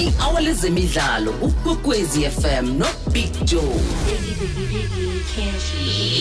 [0.00, 3.80] i-hour lezemidlalo ukwekwezi fm nobig joe.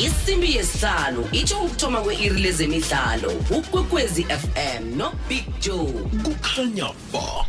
[0.06, 5.94] Isimbi yesihlanu itsho ukuthoma kwe-iri lezemidlalo ukwekwezi fm nobig joe.
[6.24, 7.46] Kukhanya ba.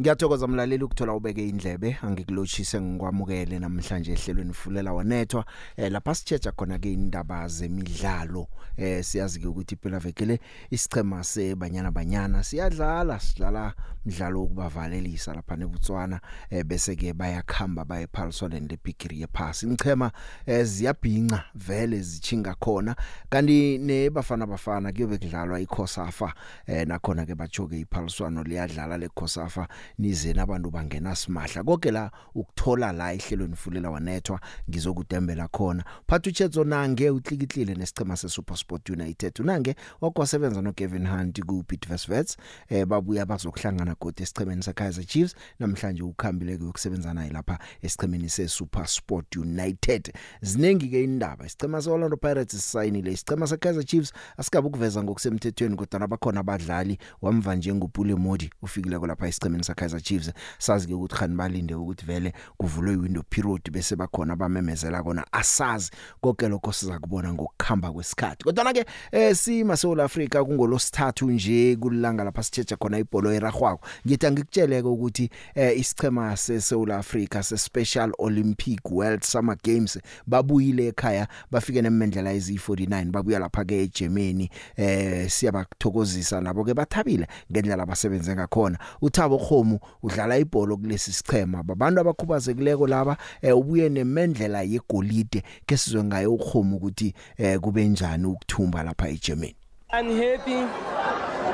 [0.00, 5.44] Ngiyathokoza mlaleli ukuthola ubeke indlebe angikulochise ngikwamukele namhlanje ehlelweni fulela wanethwa.
[5.76, 10.40] Eh, lapha sichecha khona ke indaba zemidlalo eh siyazi ke ukuthi phela vekele
[10.70, 13.74] isichema sebanyana banyana siyadlala sidlala
[14.06, 20.12] umdlalo wokubavalelisa lapha neBotswana eh, bese ke bayakhamba baye Paulson leBigiri yepass inchema
[20.46, 22.96] eh, ziyabhinca vele zichinga khona.
[23.30, 26.34] Kanti nebafana bafana kuyobe kudlalwa iKhosafa
[26.66, 29.68] eh, nakhona ke bajoke iPaulson liyadlala leKhosafa
[29.98, 34.40] nize nabantu bangena simahla konke la ukuthola la ehlelweni fulela wanethwa
[34.70, 35.84] ngizokudembela khona.
[36.06, 39.40] Phathu Chetso nange utlikitlile nesichema seSuperSport United.
[39.40, 45.34] Unange wakwasebenza no Kevin Hunt ku Bidvest eh babuya bazokuhlangana gode esichemeni seKaizer Chiefs.
[45.58, 50.12] Namhlanje ukhambile ukusebenza naye lapha esichemeni seSuperSport United.
[50.40, 51.46] Zinengi ke indaba.
[51.46, 53.12] Isichema seOrlando Pirates sisayinile.
[53.12, 59.64] Isichema seKaizer Chiefs asikabe ukuveza ngokusemthethweni kodwa bakhona abadlali wamva njengopule Modi ufikile lapha esichemeni
[59.64, 60.32] seKaizer Chiefs.
[60.58, 65.26] Sazi ke ukuthi khani balinde ukuthi vele kuvulwe iwindow period bese bakhona bamemezela kona.
[65.32, 65.90] Asazi
[66.20, 68.44] konke lokho siza kubona ngokukhamba kwesikhathi.
[68.44, 74.30] Kodwa ke eh sima South Africa kungolosithathu nje kulanga lapha sichecha khona ibhola eragwako ngithi
[74.30, 81.82] ngikutsheleke ukuthi eh isichema seSouth Africa se Special Olympic World Summer Games babuyile ekhaya bafike
[81.82, 89.38] nemendlela ezi49 babuya lapha ke eGermany eh siyabakuthokozisa nabo ke bathabile ngendlela abasebenze ngakhona uthabo
[89.38, 96.26] Khomu udlala ibhola kulesi sichema babantu abakhubazekileko laba eh, ubuye nemendlela yegolide ke sizwe ngaye
[96.26, 99.54] ukhomu ukuthi eh, kube njani ukuthumba lapha eGermany
[99.94, 100.54] I'm happy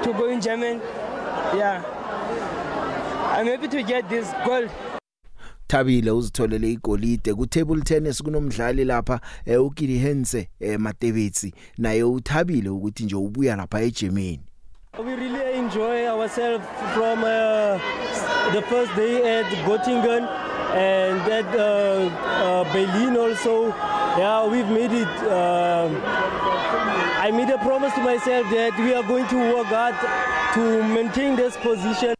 [0.04, 0.78] to go in German.
[1.58, 1.97] Yeah.
[3.38, 4.68] I'm happy to get this gold.
[5.68, 12.68] Thabile uzitholele igolide ku table tennis kunomdlali lapha eh, uKili Hense eh, Matebetsi naye uthabile
[12.68, 14.40] ukuthi nje ubuya lapha eGermany
[14.98, 17.78] We really enjoy ourselves from uh,
[18.52, 20.26] the first day at Göttingen
[20.74, 22.10] and at uh,
[22.42, 23.68] uh, Berlin also.
[24.18, 25.08] Yeah, we've made it.
[25.22, 25.88] Uh,
[27.20, 29.94] I made a promise to myself that we are going to work hard
[30.54, 32.17] to maintain this position.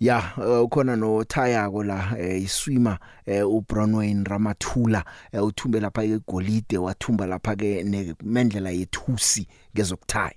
[0.00, 6.78] Ya uh, ukhona no Thayako la eh, iswimmer eh, uBronwyn Ramathula eh, uthumbe lapha egolide
[6.78, 10.34] wathumba lapha ke nemendlela yethusi ngezokuthaya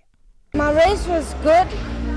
[0.53, 1.67] My race was good.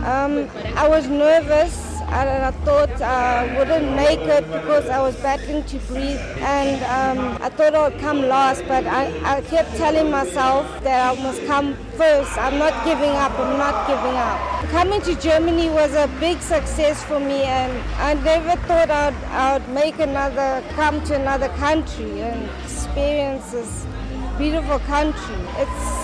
[0.04, 5.64] Um, I was nervous and I thought I wouldn't make it because I was battling
[5.64, 10.10] to breathe and um, I thought I would come last but I, I kept telling
[10.10, 12.36] myself that I must come first.
[12.38, 14.70] I'm not giving up, I'm not giving up.
[14.70, 19.68] Coming to Germany was a big success for me and I never thought I'd, I'd
[19.70, 23.86] make another, come to another country and experience this
[24.38, 25.36] beautiful country.
[25.56, 26.03] It's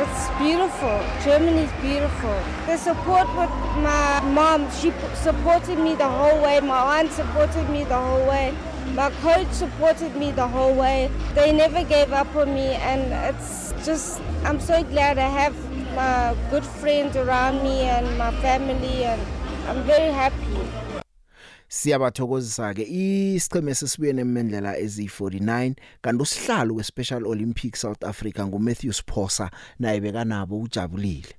[0.00, 0.96] it's beautiful.
[1.22, 2.34] Germany is beautiful.
[2.66, 3.52] The support with
[3.84, 6.58] my mom, she supported me the whole way.
[6.60, 8.54] My aunt supported me the whole way.
[8.94, 11.10] My coach supported me the whole way.
[11.34, 15.54] They never gave up on me, and it's just, I'm so glad I have
[15.94, 19.20] my good friends around me and my family, and
[19.68, 20.56] I'm very happy.
[21.70, 30.00] Siyabathokozisa ke isicheme sesibuye nemendlela ezi49 kanti usihlalo weSpecial Olympic South Africa nguMatthew Sphosa naye
[30.00, 31.34] bekanabo ujabulile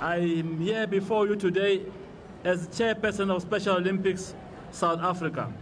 [0.00, 1.80] I'm here before you today
[2.44, 4.34] as chairperson of Special Olympics
[4.72, 5.52] South Africa,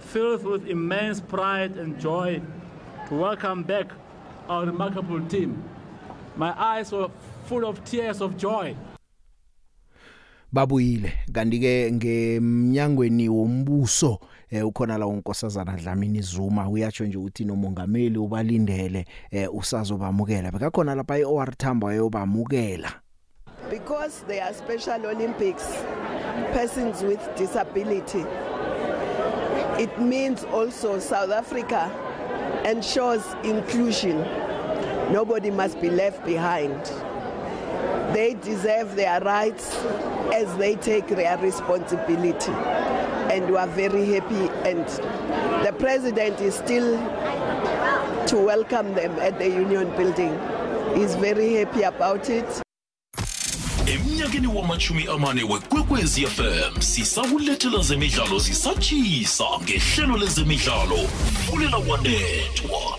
[0.00, 2.40] filled with immense pride and joy
[3.08, 3.90] to welcome back
[4.48, 5.62] our remarkable team.
[6.36, 7.08] My eyes were
[7.46, 8.74] full of tears of joy.
[10.52, 14.18] Babuyile kanti ke ngemnyangweni wombuso
[14.50, 21.18] eh, ukhona la unkosazana Dlamini Zuma uyatsho nje ukuthi nomongameli ubalindele eh, usazobamukela bekakhona lapha
[21.18, 22.92] eOR Tambo ayobamukela
[23.70, 25.66] because they are Special Olympics,
[26.52, 28.24] persons with disability.
[29.82, 31.92] It means also South Africa
[32.64, 34.18] ensures inclusion.
[35.12, 36.80] Nobody must be left behind.
[38.14, 39.76] They deserve their rights
[40.34, 42.52] as they take their responsibility.
[43.32, 44.48] And we are very happy.
[44.68, 44.86] And
[45.66, 46.98] the president is still
[48.26, 50.38] to welcome them at the Union Building.
[50.94, 52.62] He's very happy about it.
[53.86, 60.96] emnyakeni wamachumi amane wekwekwezi fm sisawulethela zemidlalo zisatshisa ngehlelo lezemidlalo
[61.46, 62.98] fulela wanethwa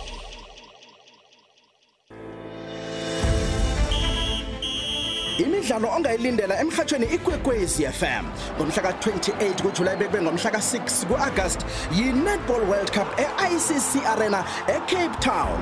[5.44, 8.26] imidlalo ongayilindela emhathweni ikwekwezi FM
[8.58, 15.60] ngomhla ka28 kuJuly bekube ngomhla ka6 kuAugust yi-Netball World Cup e-ICC Arena eCape Town.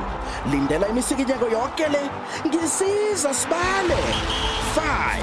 [0.52, 2.10] Lindela imisikinyeko yonke le.
[2.46, 4.02] Ngisiza sibale.
[4.76, 5.20] 5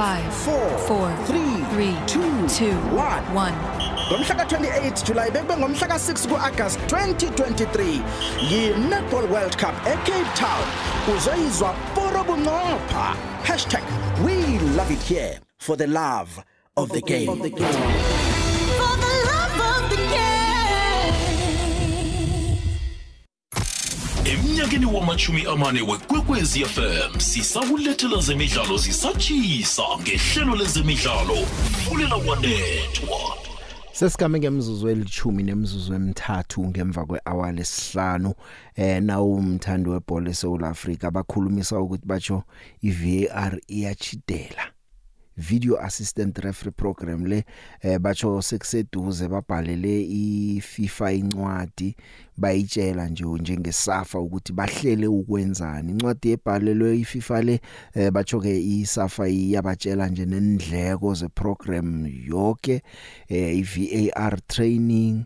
[0.86, 1.94] 4 3
[2.46, 2.74] 2
[3.34, 3.52] 1
[4.10, 8.00] ngomhla ka28 July bekube ngomhla ka6 kuAugust 2023
[8.50, 10.66] yi-Netball World Cup eCape Town.
[11.16, 13.16] Uzoyizwa poro bunqopha.
[14.22, 16.44] #we love it here for the love
[16.76, 17.28] of the game.
[17.28, 18.24] Of the game.
[24.24, 31.36] Emnyakeni wamachumi amane wekwekwezi fm sisakulethela zemidlalo zisatshisa ngehlelo lezemidlalo
[31.84, 33.43] fulela wanethwa
[33.94, 38.30] Sesikame ngemzuzu elithumi nemzuzu emithathu ngemva kwehour lesihlanu
[38.76, 42.42] eh nawo umthando webhola eSouth Africa bakhulumisa ukuthi batsho
[42.82, 44.73] iVAR iyachidela
[45.36, 47.44] video assistant referee program le
[47.82, 51.96] eh batsho sekuseduze babhalele iFIFA incwadi
[52.36, 55.92] bayitshela nje njengesafa ukuthi bahlele ukwenzani.
[55.92, 57.60] Incwadi ebhalelwe iFIFA le
[57.94, 62.82] eh batsho ke iSafa iyabatshela nje nenindleko zeprogram yonke
[63.28, 65.24] eh iVAR training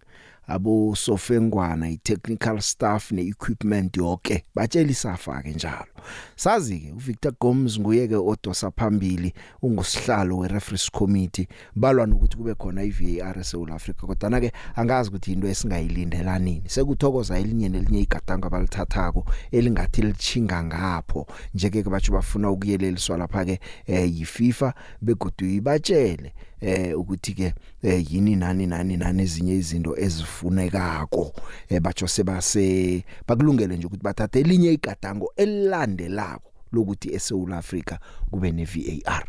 [0.49, 5.93] abo sofengwana i-technical staff ne-equipment yonke batshela isafa ke njalo.
[6.37, 12.83] Sazi ke uVictor Gomes nguye ke odosa phambili ungusihlalo wereferees committee balwa nokuthi kube khona
[12.83, 20.03] iVAR eSouth Africa kodwa ke angazi ukuthi into esingayilindelanini sekuthokoza elinye nelinye igadango abalithathako elingathi
[20.03, 21.27] lichinga ngapho.
[21.55, 28.13] Njeke ke bathi bafuna ukuyeleliswa lapha ke eh, yiFIFA begodu ibatshele eh ukuthi ke eh,
[28.13, 31.33] yini nani nani nani ezinye izinto ezifunekako
[31.69, 37.99] eh, batsho sebase bakulungele nje ukuthi bathathe elinye igadango elilandelako lokuthi eSouth Africa
[38.31, 39.25] kube ne VAR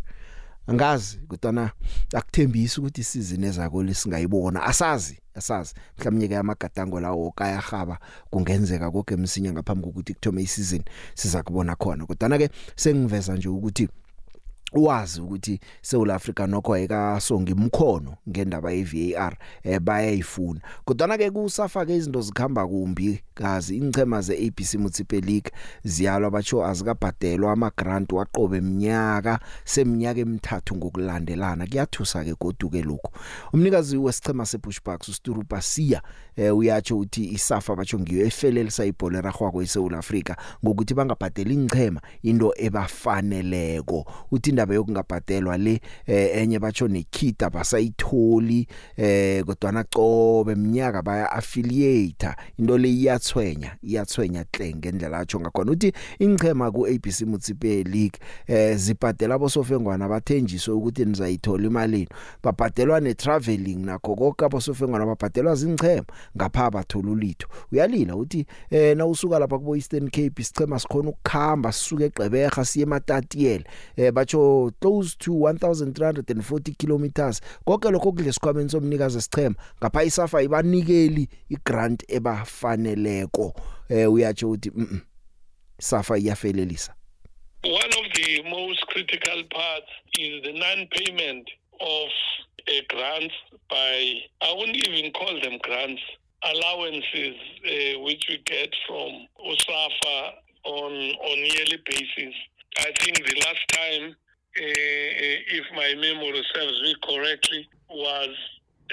[0.67, 1.71] angazi kutana
[2.13, 5.73] akuthembisi ukuthi isizini ezako lesingayibona asazi asazi.
[5.97, 7.99] Mhlawumnye ke amagadango lawo kayahaba
[8.29, 10.85] kungenzeka konke emsinya ngaphambi kokuthi kuthome isizini
[11.15, 12.05] siza kubona khona.
[12.05, 13.89] Kodwa ke sengiveza nje ukuthi
[14.74, 20.62] wazi ukuthi South Africa nokho ekasonga imkhono ngendaba yeVAR eh bayayifuna.
[20.86, 25.51] Kodwa ke kusafa ke izinto zikhamba kumbi kazi ingchema zeABC Municipal League
[25.83, 31.68] ziyalwa batsho azikabhadelwa ama grant waqobe eminyaka seminyaka emithathu ngokulandelana.
[31.68, 33.12] Kuyathusa ke goduke lokho
[33.54, 36.01] umnikazi wesichema seBushbucks uSturu Pasiya
[36.36, 42.54] eh uyatsho uthi isafa batsho ngiyo efelelisa ibhola ragwako eSouth Africa ngokuthi bangabhadeli ingchema into
[42.57, 44.06] ebafaneleko.
[44.31, 48.67] Uthi indaba yokungabhadelwa le eh, enye batsho nekhita basayitholi
[48.97, 52.27] eh kodwa naqobe eminyaka baya affiliate
[52.57, 55.71] into le iyathwenya iyathwenya hle ngendlela atsho ngakhona.
[55.71, 62.09] Uthi ingchema ku ABC Municipal League eh zibhadela abosofengwana abathenjiswe ukuthi nizayithola imali
[62.44, 66.05] babhadelwa ne traveling nakho konke abosofengwana babhadelwa zingchema
[66.38, 67.47] ngapha bathola ulitho.
[67.71, 72.83] Uyalila uthi eh na usuka lapha ku Eastern Cape isichema sikhona ukukhamba sisuke eGqeberha siye
[72.83, 73.63] eMatatiele
[73.95, 74.49] eh batsho
[74.80, 77.42] close to 1340 kilometers.
[77.66, 83.54] Konke lokho kudle sikhwameni somnikazi esichema ngapha isafa ibanikeli igrant ebafaneleko.
[83.90, 85.01] Eh uyatsho uthi mm
[85.80, 86.94] safa iyafelelisa.
[87.63, 91.50] One of the most critical parts is the non-payment
[91.81, 92.10] of
[92.68, 93.34] uh, grants
[93.69, 96.01] by, I wouldn't even call them grants,
[96.44, 100.32] allowances uh, which we get from USAFA
[100.63, 102.34] on on yearly basis.
[102.77, 104.28] I think the last time, uh,
[104.60, 108.36] if my memory serves me correctly, was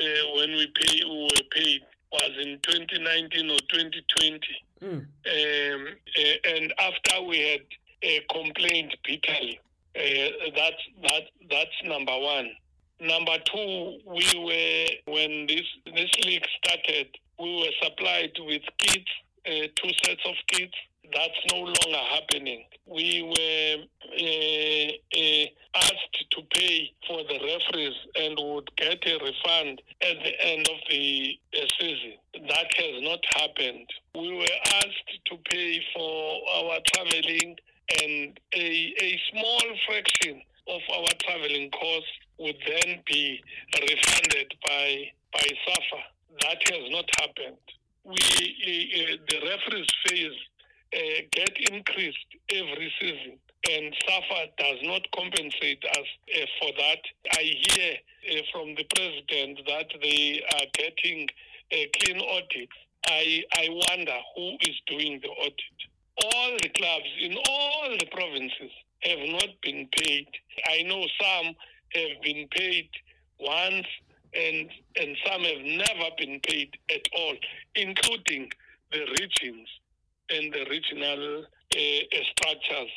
[0.01, 1.83] uh, when we pay we were paid
[2.13, 4.41] was in 2019 or 2020.
[5.27, 7.61] Um, uh, and after we had
[8.05, 9.59] uh, complained bitterly,
[9.97, 12.51] uh, that's that that's number one.
[13.01, 17.09] Number two, we were when this this league started,
[17.39, 19.11] we were supplied with kits,
[19.47, 20.75] uh, two sets of kits.
[21.13, 22.65] That's no longer happening.
[22.85, 25.47] We were uh, uh,
[25.77, 30.77] asked to pay for the referees and would get a refund at the end of
[30.91, 32.15] the uh, season.
[32.35, 33.89] That has not happened.
[34.15, 37.57] We were asked to pay for our traveling,
[38.03, 43.43] and a, a small fraction of our traveling costs would then be
[43.75, 46.03] refunded by by SAFA.
[46.43, 47.57] That has not happened.
[48.05, 50.33] We uh, the referees fees
[50.95, 53.39] uh, get increased every season,
[53.71, 56.99] and SAFA does not compensate us uh, for that.
[57.33, 57.95] I hear
[58.31, 61.29] uh, from the president that they are getting
[61.71, 62.69] a clean audit.
[63.07, 65.79] I I wonder who is doing the audit.
[66.25, 68.73] All the clubs in all the provinces
[69.03, 70.27] have not been paid
[70.65, 71.55] I know some
[71.95, 72.89] have been paid
[73.39, 73.87] once
[74.35, 77.35] and and some have never been paid at all,
[77.75, 78.51] including
[78.93, 79.69] the regions
[80.31, 82.91] and the regional uh, structures.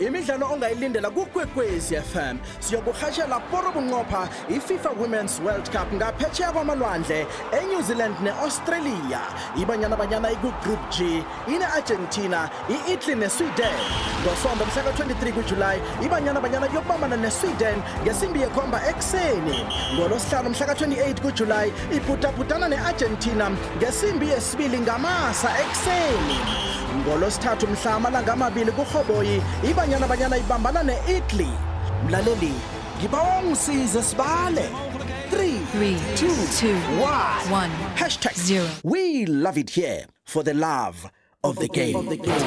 [0.00, 8.16] imidlalo ongayilindela kukwekwezi FM siyokuhashela poro bunqopha iFIFA Women's World Cup ngaphetsheya kwamalwandle eNew Zealand
[8.22, 9.20] neAustralia.
[9.56, 13.72] Ibanyana banyana ikugroup G ine-Argentina i-Italy neSweden.
[14.22, 19.66] Ngosonto mhla ka-23 kuJulayi ibanyana banyana yokubambana neSweden ngesimbi yekhomba ekuseni.
[19.94, 26.59] Ngolosihlanu mhla ka-28 kuJulayi ibhutabhutana ne-Argentina ngesimbi yesibili ngamasa ekuseni.
[27.00, 31.48] Ngolosithathu mhla amalanga amabili kurhoboyi ibanyana banyana ibambana ne-italy.
[32.06, 32.52] Mlaleli
[32.98, 34.68] ngibawa ungisize sibale.
[35.30, 38.66] 3 Three, 2 two, 1 one, hashtag zero.
[38.82, 41.08] we love it here for the love
[41.44, 42.44] of the game, of the game.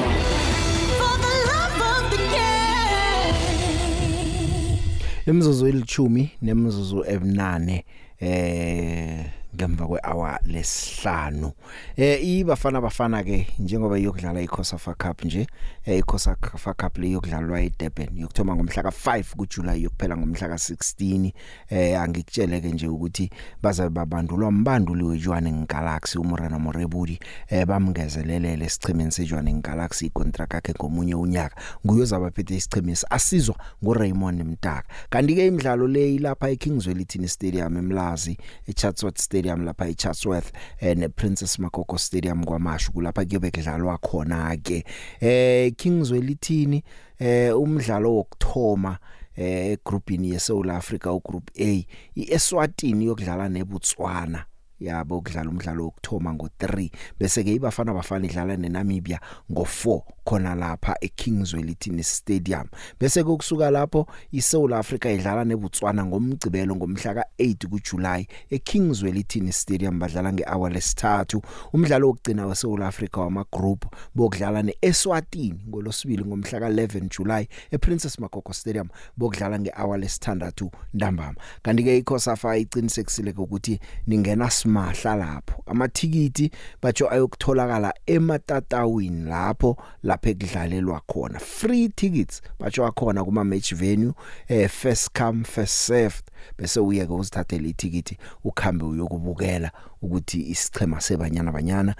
[5.26, 7.84] imizuzu elithumi nemizuzu ebunane
[8.20, 11.52] eh ngemva kwehour lesihlanu.
[11.96, 15.46] Eh ibafana bafana ke njengoba iyokudlala iCosafa Cup nje
[15.84, 21.32] eh iCosafa Cup le yokudlalwa eDurban yokthoma ngomhla ka5 kuJuly yokuphela ngomhla ka16
[21.70, 23.30] eh angikutshele ke nje ukuthi
[23.62, 27.18] bazabe babandulwa mbanduli weJohannesburg Galaxy uMorena Morebudi
[27.48, 31.56] eh bamngezelelele sichimeni seJohannesburg Galaxy icontract yakhe ngomunye unyaka.
[31.86, 34.88] Nguye zabaphethe isichimesi asizwa ngoRaymond Mtaka.
[35.10, 39.43] Kanti ke imidlalo le ilapha eKingswell ithini Stadium eMlazi eChatsworth Stadium.
[39.44, 44.84] Lapha eChatsworth eh, nePrincess Makoko Stadium kwamashu kulapha kuyobe kudlalwa khona ke.
[45.20, 46.82] Eh Kingswell ithini
[47.18, 48.98] eh umdlalo wokthoma
[49.36, 51.86] eh egroupini yeSouth Africa ugroup A
[52.16, 54.44] iEswatini yokudlala neBotswana.
[54.80, 56.90] Yabo kudlala umdlalo wokthoma ngo3
[57.20, 62.66] bese ke ibafana bafana idlala neNamibia ngo4 khona lapha eKingswell ithini Stadium
[63.00, 70.32] bese kusuka lapho iSouth Africa idlala neBotswana ngomgcibelo ngomhla ka8 kuJuly eKingswell ithini Stadium badlala
[70.32, 71.42] ngehour lesithathu.
[71.72, 78.88] Umdlalo wokugcina weSouth Africa wama group bokudlala neEswatini ngolosibili ngomhla ka11 July ePrincess Makoko Stadium
[79.16, 81.34] bokudlala ngehour lesithandathu ntambama.
[81.62, 85.62] Kanti ke iCosafa iqinisekisile ukuthi ningena simahla lapho.
[85.66, 86.50] Amathikiti
[86.82, 91.38] batsho ayokutholakala ematatawini lapho lapha ekudlalelwa khona.
[91.38, 94.14] Free tickets batsho akhona kuma match venue
[94.48, 96.24] eh first come first served.
[96.58, 99.70] Bese uye ke uzithathele ithikiti ukhambe uyokubukela
[100.02, 101.94] ukuthi isichema sebanyana banyana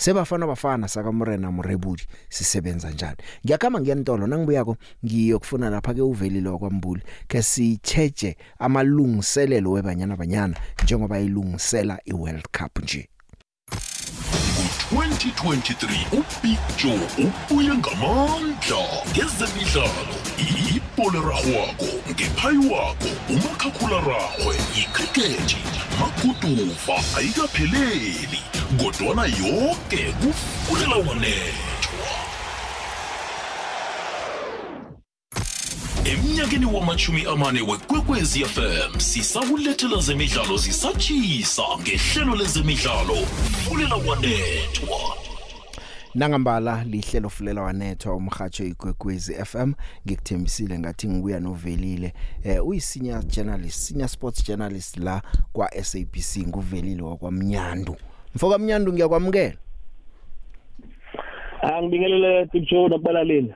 [0.00, 3.16] sebafana bafana saka Morena Morebudi sisebenza njani?
[3.44, 11.98] Ngiyakhamba ngiyantolo nangibuyako ngiyokufuna lapha ke uvelile kwambuli ke sicheche amalungiselelo webanyana banyana njengoba ilungisela
[12.04, 13.08] iWorld Cup nje.
[14.90, 20.19] 2023 uBig Joe ubuye ngamandla ngezemidlalo.
[20.76, 25.56] Ipolerarhwako ngephayi wako umakhakhula rahwe yikhrikethi
[26.00, 28.40] maguduva ayikapheleli
[28.78, 31.70] kodwana yoke kufulela wanethwa.
[36.04, 43.16] Emnyakeni wamachumi amane wekwekwezi fm sisakulethela zemidlalo zisatshisa ngehlelo lezemidlalo
[43.64, 45.29] fulela wanethwa.
[46.14, 49.72] Nangambala lihlelo fulela wanethwa umhajo igwegwezi FM
[50.06, 52.12] ngikuthembisile ngathi ngibuya novelile.
[52.44, 57.96] Eh uyisenior journalist senior sports journalist la kwa SABC nguvelile wakwamnyandu.
[58.34, 59.54] Mfoka mnyandu ngiyakwamukela
[61.62, 63.54] Angibingelele Tipcho nakubalaleli.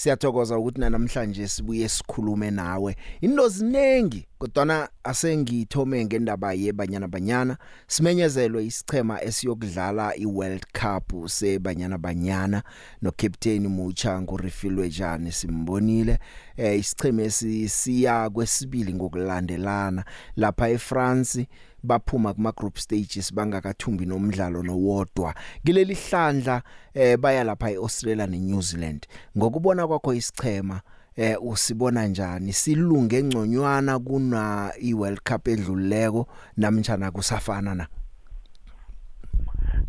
[0.00, 2.96] Siyathokoza ukuthi namhlanje sibuye sikhulume nawe.
[3.20, 12.62] Into zinengi kodwana asengithome ngendaba yebanyana banyana simenyezelwe isichema esiyokudlala iWorld Cup sebanyana banyana
[13.02, 16.18] no captain Mucha ngurifilwe jani simbonile.
[16.56, 20.04] Eh isicheme esi siya kwesibili ngokulandelana.
[20.36, 21.46] Lapha eFrance
[21.82, 25.34] baphuma kuma group stages bangakathumbi nomdlalo nowodwa
[25.64, 26.62] kileli hlandla
[26.94, 29.06] eh baya lapha eAustralia neNew Zealand.
[29.38, 30.80] Ngokubona kwakho isichema
[31.16, 32.52] eh usibona njani?
[32.52, 37.86] Silunge engconywana kuna iWorld Cup edluleko namtjana kusafana na?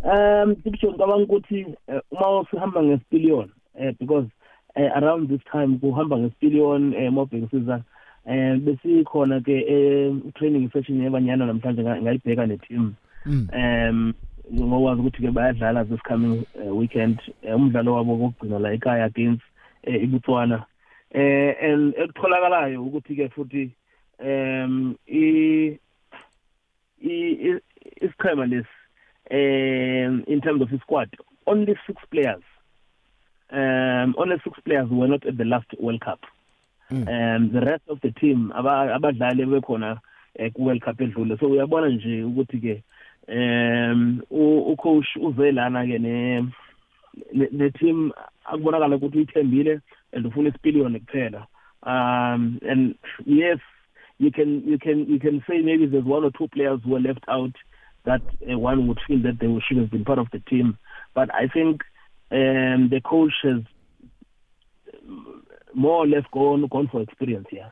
[0.03, 4.27] Um Tipcho ngicabanga ukuthi eh, uma usihamba ngesipillion eh because
[4.75, 7.83] eh, around this time kuhamba ngesipillion eh mobhekisisa
[8.25, 12.93] eh besikhona ke eh training session yabanyana namhlanje nga- ngayibheka ne team
[13.53, 14.13] um
[14.53, 17.19] ngokwazi ukuthi ke bayadlala this coming uh, weekend.
[17.43, 19.43] Eh, umdlalo wabo wokugcina la ekhaya against
[19.83, 20.65] eh, iBotswana.
[21.13, 23.71] Eh and ekutholakalayo ukuthi ke futhi
[24.19, 25.77] um i
[27.01, 27.61] i- i-
[28.01, 28.67] isichema lesi
[29.31, 31.09] um in terms of squad
[31.47, 32.43] only six players.
[33.51, 36.19] Um only six players were not at the last World Cup.
[36.91, 37.07] Mm.
[37.07, 39.99] um the rest of the team abadlali bekhona
[40.35, 41.39] eh, ku World Cup edlule.
[41.39, 42.83] So uyabona nje ukuthi ke
[43.27, 46.47] um u coach uze lana ke ne
[47.51, 48.11] ne team
[48.45, 49.79] akubonakala ukuthi uyithembile
[50.13, 51.47] and ufuna isipiliyoni kuphela.
[51.83, 52.95] Um and
[53.25, 53.59] yes
[54.19, 56.99] you can you can you can say maybe there's one or two players who were
[56.99, 57.55] left out
[58.03, 60.77] that uh, one would feel that they should have been part of the team.
[61.13, 61.81] But i think
[62.31, 63.61] um the coach has
[65.73, 67.71] more or less gone gone for experience yeah.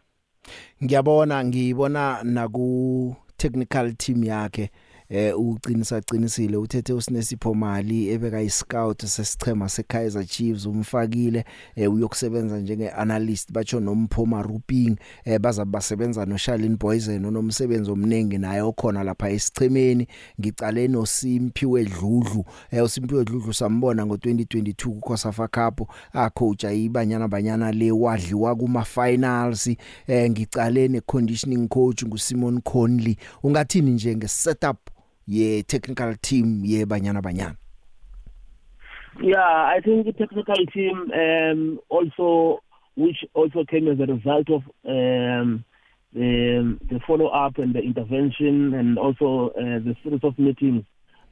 [0.84, 4.70] Ngiyabona ngiyibona naku technical team yakhe.
[5.10, 12.90] Eh uqinisa qinisile uthethe usinesipho mali ebeka iscout sesichema seKaizer Chiefs umfakile eh uyokusebenza njenge
[12.90, 19.30] analyst batsho nomphoma Ruping eh baza basebenza no Charlene Boysen onomsebenzi omnengi naye okhona lapha
[19.30, 20.08] esichemeni.
[20.40, 27.28] Ngicale no Simphiwe Dludlu eh uSimphiwe Dludlu sambona ngo2022 ku Khosafa Cup a coach ayibanyana
[27.28, 29.68] banyana le wadliwa kuma finals
[30.08, 33.18] eh ngicale ne conditioning coach nguSimon Conley.
[33.44, 34.78] Ungathini nje nge setup
[35.30, 37.22] ye technical team ye banyana?
[37.22, 37.56] Banyana
[39.22, 39.38] yeah
[39.76, 42.62] i think the technical team um also
[42.96, 45.64] which also came as a result of um
[46.14, 50.84] the the follow up and the intervention and also uh, the series of meetings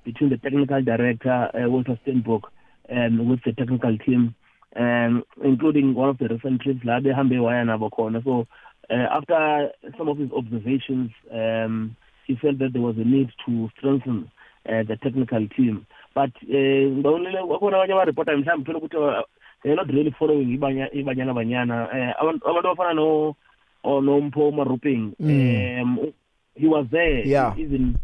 [0.03, 2.43] between the technical director uh, Walter Steinbrook
[2.89, 4.35] and with the technical team
[4.75, 8.23] um including one of the recent trips la behambe waya nabo khona.
[8.23, 8.47] So
[8.89, 11.95] uh, after some of his observations um
[12.27, 14.29] he felt that there was a need to strengthen
[14.67, 15.85] uh, the technical team.
[16.13, 19.23] But ngibonile uh, kwakhona abanye ama-reporter mhlawumbe phela ukuthi uh,
[19.63, 21.87] they're not really following ibanya ibanyana banyana.
[21.87, 23.35] Uh, abantu abafana no
[23.83, 25.81] nompho maruping Mm.
[25.81, 26.13] um
[26.55, 27.25] he was there.
[27.25, 27.53] Yeah.
[27.57, 27.95] even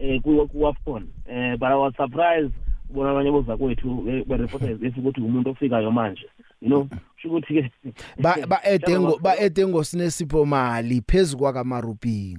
[0.00, 1.08] uh, ku ku Afcon.
[1.26, 2.52] Uh, but i was surprised
[2.90, 6.26] ubona abanye bozakwethu be-reporters bese ukuthi umuntu ofikayo manje
[6.60, 6.88] you know?
[7.16, 7.70] Sho ukuthi ke
[8.18, 12.38] ba ba edengo ba edengo sinesipho mali phezukwa kamaruping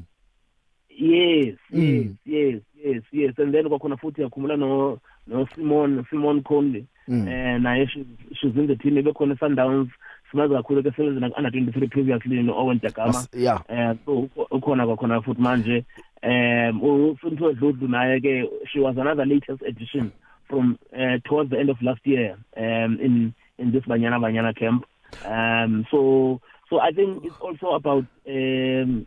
[0.97, 2.15] yes yes Mm.
[2.25, 7.27] yes yes yes and then kwakhona futhi yakhumula no no Simon Simon Conley Mm.
[7.27, 9.89] eh naye she- she's in the team bekhona Sundowns
[10.31, 13.25] simazi kakhulu ke sebenza na under 23 previously no Owen Dagama
[13.69, 15.83] eh so ukho- ukhona kwakhona futhi manje
[16.23, 20.11] um uFunto Dludlu naye ke she was another latest addition
[20.47, 24.85] from uh, towards the end of last year um in in this Banyana Banyana camp.
[25.25, 26.39] Um so
[26.69, 29.05] so I think it's also about um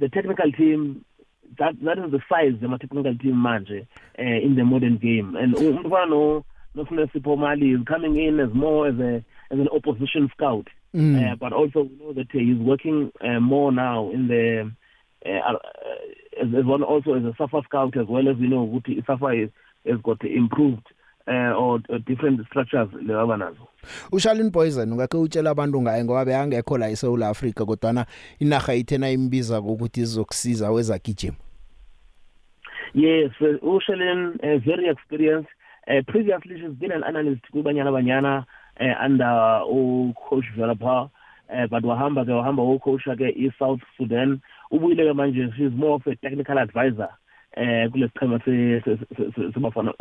[0.00, 1.04] the technical team
[1.58, 3.86] that that is the size of the technical team manje
[4.18, 8.52] uh, in the modern game and umfana no no Sipho Mali is coming in as
[8.54, 9.14] more as a
[9.52, 11.14] as an opposition scout Mm.
[11.32, 14.72] uh, but also we know that uh, he's working uh, more now in the
[15.24, 15.58] uh, uh,
[16.42, 19.28] as, as one also as a SAFA scout as well as we know ukuthi SAFA
[19.44, 19.50] is,
[19.86, 20.84] has got improved
[21.30, 23.68] uh, or, or different structures leba nazo
[24.12, 28.06] uSharlene Poison ungakhe utshela abantu ngaye ngoba beyangekho la eSouth Africa kodwa
[28.38, 31.36] inaga ithena imbiza ukuthi izokusiza wezagijima
[32.92, 35.48] Yes, uh, Ushelin, uh, very experienced.
[35.86, 38.46] Uh, previously, she's been an analyst kubanyana banyana
[38.80, 41.08] uh, under uh, coach Velapa.
[41.48, 44.42] Uh, but wahamba ke wahamba coach ke e South Sudan.
[44.72, 47.08] Ubuyile ke manje she's more of a technical advisor.
[47.56, 48.82] Eh kulesichema se
[49.52, 49.92] sebafana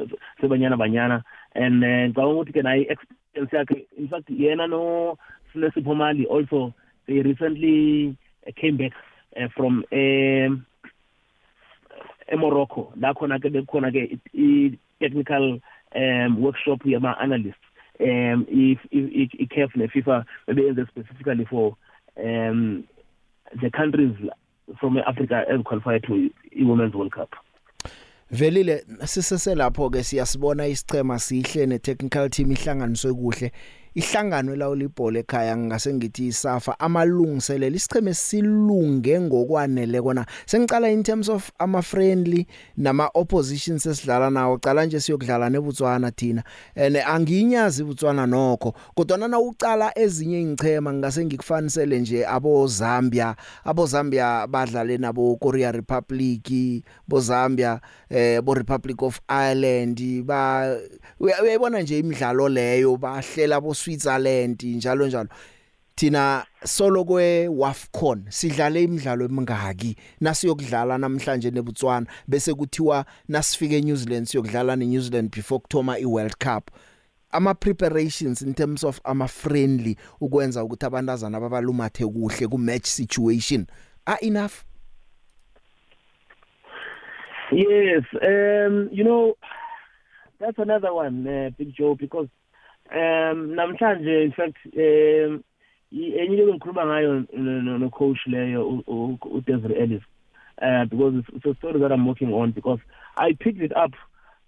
[0.41, 1.23] sebanyana banyana.
[1.55, 5.17] And eh, ngicabanga ukuthi ke naye experience yakhe in fact yena no
[5.53, 6.73] Sinesipho Mali also
[7.07, 8.93] they recently uh, came back
[9.35, 10.65] uh, from um
[12.31, 14.19] eMorocco la khona ke bekhona ke
[14.99, 15.59] technical
[15.95, 17.65] um workshop yama analysts
[17.99, 21.75] um if if iCAF ne FIFA beyenze specifically for
[22.17, 22.83] um
[23.61, 24.15] the countries
[24.79, 26.29] from Africa as qualified to
[26.59, 27.35] i Women's World Cup.
[28.31, 33.51] Velile sisese lapho ke siyasibona isichema sihle ne technical team ihlanganiswe kuhle.
[33.99, 40.25] Ihlangano lawo libhola ekhaya ngase ngithi isafa amalungiselelo isicheme silunge ngokwanele kona.
[40.45, 44.57] Sengicala in terms of ama friendly nama oppositions esidlala nawo.
[44.57, 46.43] Cala nje siyokudlala neBotswana thina.
[46.75, 53.35] And anginyazi iBotswana nokho kodwa na ucala ezinye ingchema ngase ngikufanisele nje abo Zambia
[53.65, 56.51] abo Zambia badlale nabo Korea Republic
[57.07, 60.23] bo Zambia eh bo Republic of Ireland.
[60.23, 60.75] Ba
[61.19, 65.29] uya- uyayibona nje imidlalo leyo bahlela bo Switzerland njalo njalo.
[65.95, 74.27] Thina solo kwe WAFCON sidlale imidlalo emingaki nasiyokudlala namhlanje neBotswana bese kuthiwa nasifike eNew Zealand
[74.27, 76.71] siyokudlala neNew Zealand before kuthoma iWorld Cup.
[77.31, 83.67] Ama preparations in terms of ama friendly ukwenza ukuthi abantazana ababalumathe kuhle ku match situation.
[84.05, 84.63] Are enough?
[87.51, 89.35] Yes, um, you know,
[90.39, 92.27] that's another one, uh, Big Joe, because
[92.91, 95.43] um namhlanje in fact um
[95.91, 100.03] i- enye into engikhuluma ngayo no- no no coach leyo u- u- uDesiree Ellis
[100.61, 102.79] uh because it's, it's a story that I'm working on because
[103.17, 103.93] I picked it up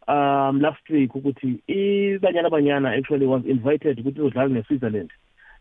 [0.08, 5.10] um last week ukuthi ibanyana banyana actually was invited ukuthi udlala neSwitzerland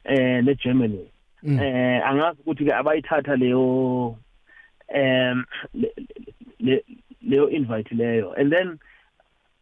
[0.05, 1.07] eh neGermany.
[1.45, 4.17] Eh angazi ukuthi ke abayithatha leyo
[4.95, 5.95] um le-
[6.61, 6.85] le-
[7.23, 8.33] leyo invite leyo.
[8.41, 8.79] And then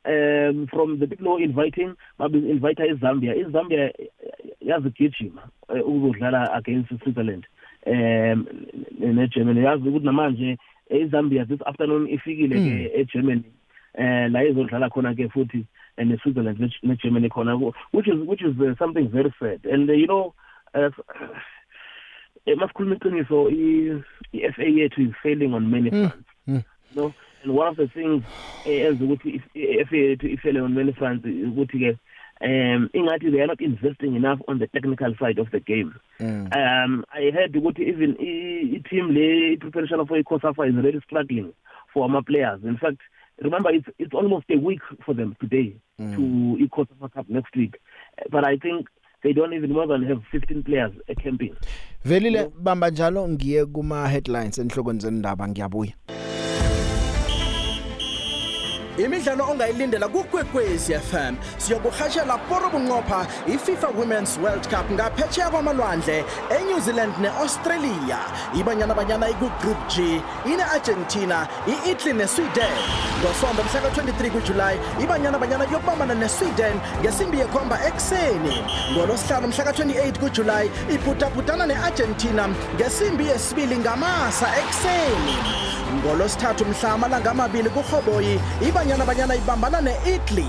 [0.05, 3.93] um from the people inviting babe invite iZambia iZambia
[4.61, 7.47] yazigijima eh, ukuzodlala against Switzerland.
[7.87, 8.47] Um
[8.99, 10.59] neGermany yazi ukuthi namanje
[10.91, 13.43] iZambia this afternoon ifikile ke eGermany.
[13.95, 15.65] Eh la izodlala khona ke futhi
[15.99, 17.57] neSwitzerland ne- neGermany khona
[17.93, 19.61] which is which is uh, something very sad.
[19.67, 20.35] And uh, you know
[20.75, 20.91] uh,
[22.47, 23.49] masikhuluma iqiniso
[24.33, 26.29] i-FA yethu is failing on many fronts.
[26.49, 26.65] Mm.
[26.97, 27.13] no
[27.45, 28.23] and one of the things
[28.67, 31.97] eyenza ukuthi i-FA yethu ifele on many fronts ukuthi ke
[32.41, 35.91] um ingathi they are not investing enough on the technical side of the game.
[36.21, 36.49] Mm.
[36.53, 41.53] um i heard ukuthi even i- i-team le i-preparation for i-cosafa is really struggling
[41.93, 42.63] for ama players.
[42.65, 43.01] In fact
[43.39, 46.15] remember it's it's almost a week for them today Mm.
[46.17, 47.77] to i-cosafa cup next week.
[48.31, 48.89] But i think
[49.23, 51.55] they don't even more than have 15 players uh, camping.
[52.05, 55.49] Velile bamba njalo ngiye kuma headlines enhlokweni zendaba.
[55.49, 55.93] Ngiyabuya.
[58.99, 66.25] Imidlalo ongayilindela kukwekwezi FM siyokuhashela poro bunqopha iFIFA Women's World Cup ngaphetsheya kwamalwandle
[66.61, 68.19] eNew Zealand neAustralia.
[68.55, 72.79] Ibanyana banyana ikugroup G ineArgentina iItaly neSweden.
[73.21, 80.71] Ngosonto mhla ka-23 kuJulayi ibanyana banyana yokubambana neSweden ngesimbi yekhomba ekseni ngolosihlanu mhla ka-28 kuJulayi
[80.95, 85.68] ibhutabhutana neArgentina ngesimbi yesibili ngamasa ekseni
[85.99, 90.47] ngolosithathu mhla amalanga amabili kurhoboyi ibanyana banyana ibambana ne-italy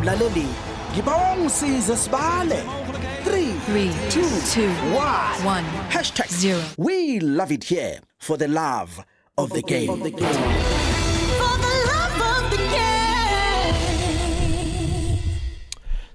[0.00, 0.46] mlaleli
[0.92, 2.62] ngibawa ungisize sibale
[3.26, 6.60] 3 Three, 2 two, 1 one, hashtag zero.
[6.78, 9.02] we love it here for the love
[9.38, 10.73] of the game, of the game.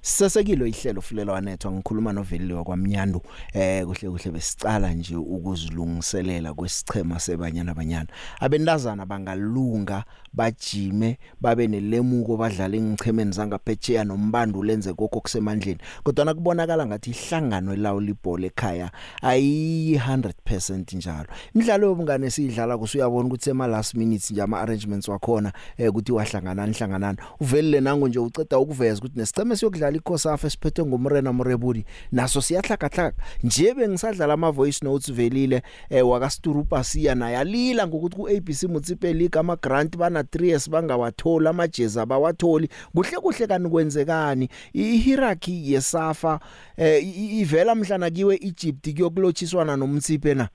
[0.02, 3.22] Sisesekilo ihlelo fulela wanethwa ngikhuluma novelile kwamnyandu
[3.54, 8.08] eh kuhle kuhle besicala nje ukuzilungiselela kwesichema sebanyana banyana.
[8.40, 17.10] Abentazana bangalunga bajime babe nelemuko badlala engichemeni zangaphetsheya nombando lenze kokho kusemandleni kodwa nakubonakala ngathi
[17.10, 21.28] ihlangano elawo libhola ekhaya ayi 100% njalo.
[21.56, 26.68] Imidlalo yobungane siyidlala kusuyabona ukuthi ema last minutes nje ama arrangements wakhona eh ukuthi wahlangana
[26.68, 33.14] nhlanganana uvelile nango nje uceda ukuveza ukuthi nesiceme siyokudlala ikhosafa esiphethwe ngumrena Morebudi naso siyahlakahlaka.
[33.44, 37.38] Nje bengisadlala ama voice notes velile eh wakasturupa siya naye.
[37.38, 43.48] Alila ngokuthi ku ABC Mutsipe League ama grant bana 3s bangawatholi amajeza bawatholi kuhle kuhle
[43.48, 44.50] kani kwenzekani?
[44.74, 46.40] I hierarchy yesafa
[46.78, 47.04] eh
[47.40, 50.50] ivela mhlana kiwe Egypt kuyokulotshiswana nomtsipe na?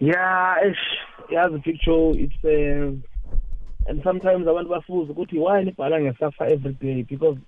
[0.00, 0.78] Yeah ish
[1.30, 2.92] yazi picture it's uh,
[3.88, 7.02] and sometimes abantu bafuza ukuthi why nibhala ngesafa every day?
[7.02, 7.38] Because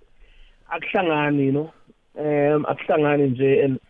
[0.70, 1.70] akuhlangani you know?
[2.18, 3.80] Um akuhlangani nje and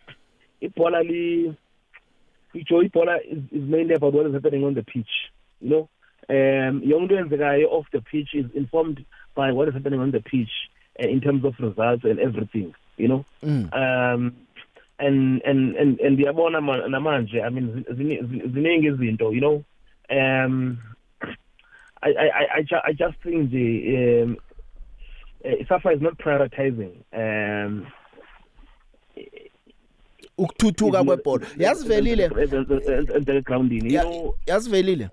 [0.60, 1.54] ibhola li
[2.54, 5.10] ijo ibhola is, is mainly about what is happening on the pitch
[5.60, 5.88] you know?
[6.28, 10.20] Um yonke into eyenzekayo off the pitch is informed by what is happening on the
[10.20, 10.50] pitch
[11.00, 13.24] uh, in terms of results and everything you know?
[13.42, 13.68] Mm.
[13.74, 14.32] um
[14.98, 19.40] and and and and ndiyabona ma- namanje i mean zi- zini- zi- ziningi izinto you
[19.40, 19.62] know?
[20.10, 20.78] Um
[22.02, 24.36] i i I- i ju- i just think nje um
[25.44, 27.86] uh, safa is not prioritizing um
[30.38, 32.28] ukuthuthuka kwebhola yazivelile.
[32.28, 34.34] the grounding you know?
[34.46, 35.08] yazivelile.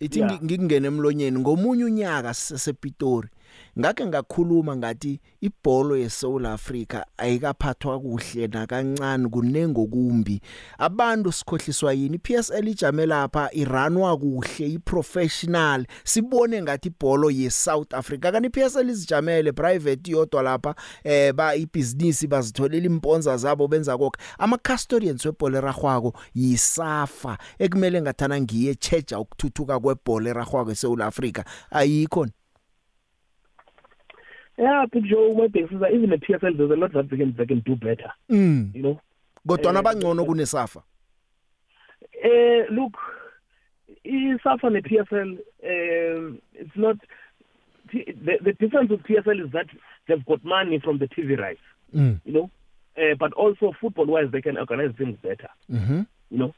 [0.00, 1.38] Ithi ngikungena emlonyeni.
[1.38, 3.28] Ngomunye unyaka sepitori.
[3.78, 10.40] Ngake ngakhuluma ngathi ibhola yeSouth Africa ayikaphathwa kuhle nakancane kunengokumbi
[10.78, 12.18] abantu sikhohliswa yini?
[12.18, 15.86] PSL ijame lapha iranwa kuhle iprofessional.
[16.04, 22.86] Sibone ngathi ibhola yeSouth Africa kanti PSL izijamele private yodwa lapha eh ba ibusiness bazitholela
[22.86, 30.30] imponza zabo benza konke ama custodians webhola eragwako yisafa ekumele ngathana ngiye checha ukuthuthuka kwebhola
[30.30, 32.26] eragwako eSouth Africa ayikho
[34.58, 37.34] yeah big joe my big sister even the psl there's a lot that they can
[37.36, 38.74] they can do better mm.
[38.74, 39.00] you know?
[39.48, 40.82] Kodwa Eh, nabangcono kunesafa?
[42.22, 42.96] Eh look
[44.04, 46.96] iSAFA ne PSL um it's not
[47.92, 49.66] the, the difference with PSL is that
[50.08, 51.60] they've got money from the TV rights
[51.94, 52.20] mm.
[52.24, 52.50] you know?
[52.96, 56.54] Uh, but also football wise they can organize things better mhm you know?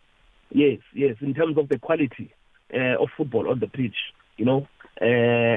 [0.50, 2.32] Yes yes in terms of the quality
[2.74, 3.96] uh, of football on the pitch
[4.36, 4.66] you know?
[5.00, 5.04] Uh,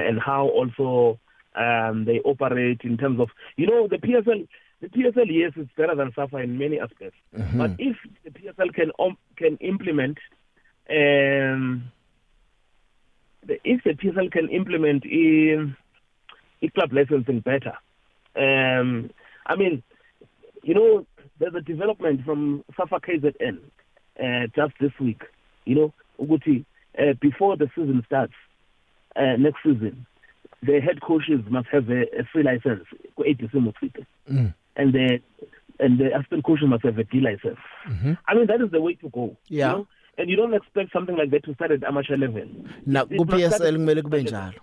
[0.08, 1.18] and how also
[1.56, 4.46] um, they operate in terms of you know the PSL.
[4.80, 7.58] The PSL yes is better than SAFA in many aspects, Mhm.
[7.58, 10.16] but if the PSL can um, can implement
[10.88, 11.84] um,
[13.46, 15.76] the, if the PSL can implement in
[16.74, 17.74] club licensing better,
[18.36, 19.10] um,
[19.46, 19.82] I mean,
[20.62, 21.06] you know,
[21.38, 23.58] there's a development from SAFA KZN
[24.22, 25.22] uh, just this week.
[25.64, 26.64] You know, Uguti,
[26.98, 28.34] uh, before the season starts
[29.16, 30.06] uh, next season,
[30.62, 32.84] the head coaches must have a, a free license,
[33.18, 34.54] ATC Motsite, Mm.
[34.76, 35.20] and the
[35.78, 37.58] and the assistant coaches must have a D license.
[37.88, 38.18] Mhm.
[38.28, 39.36] I mean, that is the way to go.
[39.48, 39.70] Yeah.
[39.70, 39.86] You know?
[40.18, 42.44] And you don't expect something like that to start at amateur level.
[42.86, 44.60] na ku PSL kumele kube njalo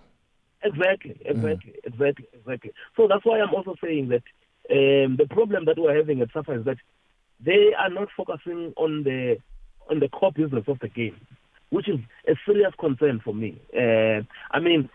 [0.62, 2.70] Exactly, exactly, exactly, exactly.
[2.96, 4.22] So that's why I'm also saying that
[4.70, 6.78] um, the problem that we're having at SAFA is that
[7.40, 9.38] they are not focusing on the
[9.90, 11.16] on the core business of the game,
[11.70, 13.56] which is a serious concern for me.
[13.74, 14.88] Uh, I mean,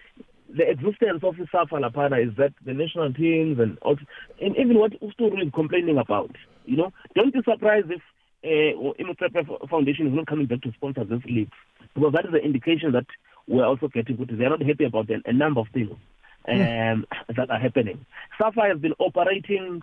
[0.56, 4.02] the existence of the SAFA Lapana is that the national teams and, also,
[4.42, 6.32] and even what Usturu is complaining about,
[6.66, 8.02] you know, don't be surprised if
[8.44, 11.50] uh, Imutsepe Foundation is not coming back to sponsor this league
[11.96, 13.06] because that is an indication that
[13.48, 14.30] we're also getting good.
[14.38, 15.92] They're not happy about a, a number of things
[16.48, 18.06] um, that are happening.
[18.38, 19.82] SAFA has been operating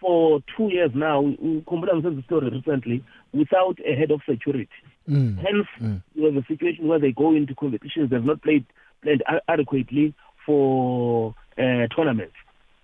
[0.00, 1.22] for two years now.
[1.22, 4.68] Kumbula said the story recently without a head of security.
[5.08, 5.36] Mm.
[5.36, 6.02] Hence, Mm.
[6.14, 8.10] you have a situation where they go into competitions.
[8.10, 8.64] They've not played
[9.02, 10.14] played adequately
[10.46, 12.34] for uh, tournaments.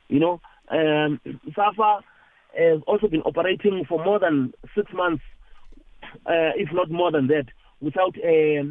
[0.08, 1.20] You know, um,
[1.54, 2.00] SAFA
[2.56, 5.22] has also been operating for more than six months,
[6.26, 7.46] uh, if not more than that,
[7.80, 8.62] without a,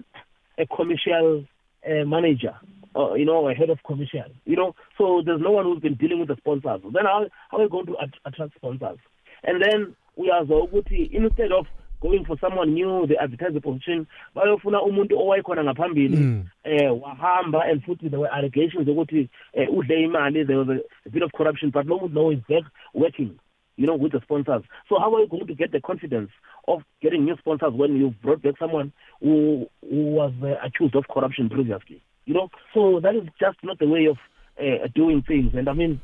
[0.58, 1.46] a commercial
[1.86, 2.56] uh, manager,
[2.94, 4.26] or, you know, a head of commercial.
[4.46, 6.82] You know, so there's no one who's been dealing with the sponsors.
[6.94, 8.98] Then how, how are we going to at- attract sponsors?
[9.44, 11.68] And then we are ukuthi instead of
[12.02, 14.06] going for someone new, they advertise the position,
[14.36, 16.46] bayofuna umuntu owayekhona ngaphambili Mm.
[16.64, 21.10] eh wahamba and futhi there were allegations ukuthi eh, udle imali there was a, a
[21.10, 23.32] bit of corruption but no one now is back working
[23.78, 24.64] you know with the sponsors.
[24.90, 26.32] So how are you going to get the confidence
[26.68, 31.08] of getting new sponsors when you've brought back someone who who was uh, accused of
[31.08, 32.50] corruption previously you know?
[32.74, 34.18] So that is just not the way of
[34.60, 35.54] uh, doing things.
[35.56, 36.02] And i mean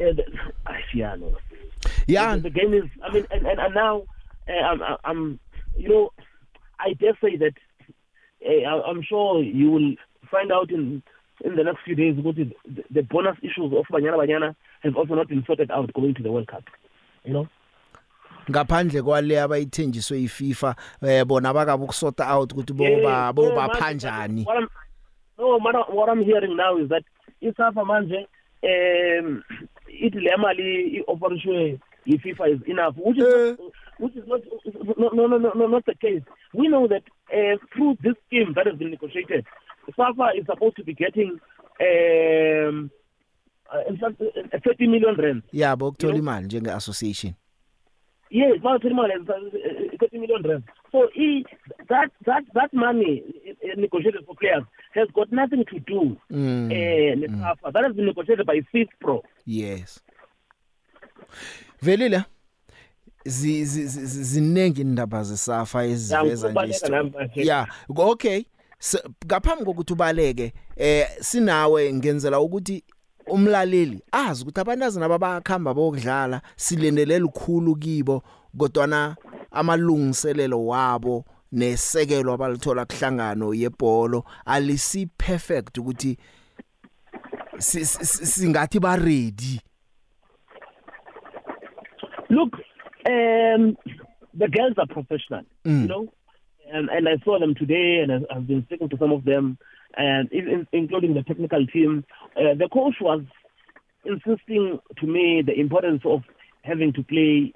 [0.00, 0.24] uh, the,
[0.94, 1.36] yeah no.
[2.06, 2.36] Yeah.
[2.36, 4.02] The, the game is i mean and and, and now
[4.50, 5.40] I'm, I'm
[5.76, 6.10] you know
[6.78, 7.54] i dare say that
[8.44, 9.94] uh, I- I'm sure you will
[10.30, 11.02] find out in
[11.44, 15.14] in the next few days ukuthi the, the bonus issues of Banyana Banyana have also
[15.14, 16.64] not been sorted out going to the World Cup.
[17.24, 17.48] You know?
[18.50, 23.54] ngaphandle kwale abayithenjiswe yiFIFA eh bona bakabe ukusota out ukuthi bo Yeah, ba bo yeah,
[23.68, 24.68] baphanjani What I'm,
[25.38, 27.04] no, what, I- what I'm hearing now is that
[27.42, 28.26] isafa manje
[28.62, 29.42] um
[29.88, 33.58] ithi le mali i-operation yi-FIFA is enough which is
[34.00, 34.40] which is not
[34.98, 36.22] no no no no, no not the case
[36.54, 37.02] we know that
[37.36, 39.44] uh, through this scheme that has been negotiated
[39.96, 41.30] SAFA is supposed to be getting
[41.80, 42.90] um
[43.72, 47.32] uh, in fact uh, 30 million rand yabo ukuthola imali njenge association
[48.32, 50.62] Yes, about 30 million, uh, 30 million rand.
[50.92, 51.44] So he,
[51.88, 53.24] that that that money
[53.64, 54.62] uh, negotiated for players
[54.94, 57.72] has got nothing to do Mm, uh, mm.
[57.72, 59.22] That has been negotiated by Fifth Pro.
[59.46, 60.00] yes
[61.82, 62.22] velile
[63.24, 68.44] ziningi indaba zesafa eziveza nje yeah okay.
[69.26, 72.84] Ngaphambi kokuthi ubaleke eh sinawe ngenzela ukuthi
[73.26, 78.22] umlaleli azi ukuthi abantazana ababakhamba bokudlala silendelela ukukhulu kibo
[78.58, 79.16] kodwana
[79.50, 86.16] amalungiselelo wabo nesekelo abalithola kuhlangano yebholo alisi perfect ukuthi
[87.58, 89.60] si- si- si- singathi ba ready
[92.30, 92.52] Look,
[93.06, 93.76] um,
[94.34, 95.82] the girls are professional, Mm.
[95.82, 96.12] you know,
[96.72, 99.58] and and I saw them today, and I- I've been speaking to some of them,
[99.96, 102.04] and even including the technical team.
[102.36, 103.22] Uh, the coach was
[104.04, 106.22] insisting to me the importance of
[106.62, 107.52] having to play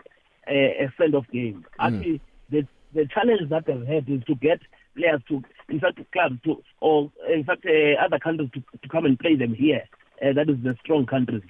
[0.48, 1.64] a, a send-off game.
[1.78, 4.60] Actually, the the challenge that they've had is to get
[4.96, 9.04] players to, in fact, clubs to, or in fact, uh, other countries to, to come
[9.04, 9.82] and play them here.
[10.22, 11.42] Uh, that is the strong countries.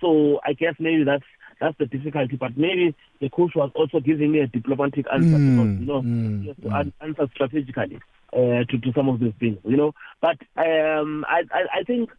[0.00, 1.24] So I guess maybe that's
[1.62, 2.36] that's the difficulty.
[2.36, 6.02] But maybe the coach was also giving me a diplomatic answer Mm, because you know
[6.02, 8.00] mm, he has to an- answer strategically
[8.32, 9.58] uh, to to some of these things.
[9.64, 12.10] You know, but um, I, I I think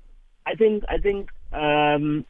[0.45, 2.25] I think I think um,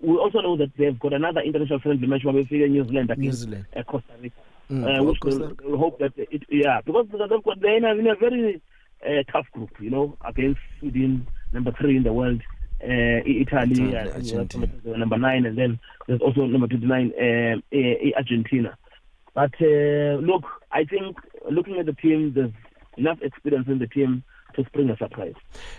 [0.00, 3.08] we also know that they've got another international friendly match where we see New Zealand
[3.08, 4.36] New against Zealand uh, Costa Rica.
[4.70, 7.94] Mm, uh, which we'll, we'll hope that it yeah because they've got they're in a,
[7.94, 8.60] in a very
[9.06, 12.42] uh, tough group you know against Sweden number three in the world
[12.82, 14.68] uh, Italy, Italy, uh, Argentina.
[14.86, 17.22] uh, number nine and then there's also number 29 uh,
[17.76, 18.76] uh, Argentina.
[19.34, 21.16] But uh, look I think
[21.50, 22.52] looking at the team there's
[22.96, 24.22] enough experience in the team
[24.54, 25.34] to spring a surprise.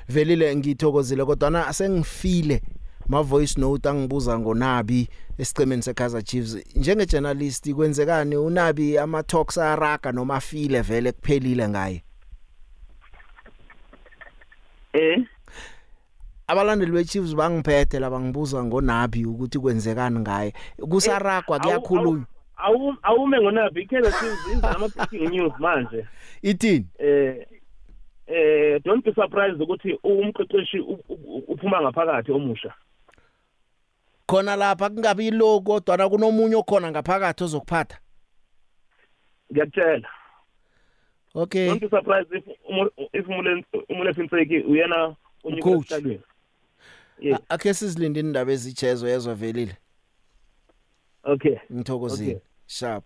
[0.10, 2.62] Velile ngithokozile kodwa na sengifile
[3.08, 5.08] ma voice note angibuza ngonabi
[5.38, 6.58] esicemeni seKaizer Chiefs.
[6.76, 8.36] Njenge journalist kwenzekani?
[8.36, 12.04] Unabi ama talks araga noma afile vele kuphelile ngaye?
[14.94, 15.24] Eh?
[16.48, 20.54] Abalandeli beChiefs bangiphethe laba ngibuza ngonabi ukuthi kwenzekani ngaye.
[20.90, 22.26] Kusaragwa kuyakhulunywa
[22.58, 26.08] awu awume ngonabi iKaizer Chiefs inza ama breaking news manje.
[26.42, 26.86] Ithini?
[27.00, 27.48] Eh
[28.28, 30.80] eh don't be surprised ukuthi umqeqeshi
[31.48, 32.74] uphuma ngaphakathi omusha.
[34.28, 37.98] Khona lapha kungabi lo kodwa kunomunye okhona ngaphakathi ozokuphatha?
[39.52, 40.10] Ngiyakutshela.
[41.36, 41.68] Okay.
[41.68, 42.44] Don't be surprised if
[43.14, 43.26] if
[43.90, 46.22] umulefinseki uyena unyuka esihlakweni
[47.20, 47.40] yeah.
[47.50, 49.78] Akhe sizilinde indaba ezichezo yezwa velile
[51.24, 51.56] okay.
[51.74, 52.32] Ngithokozile.
[52.32, 52.42] Okay.
[52.68, 53.04] sharp.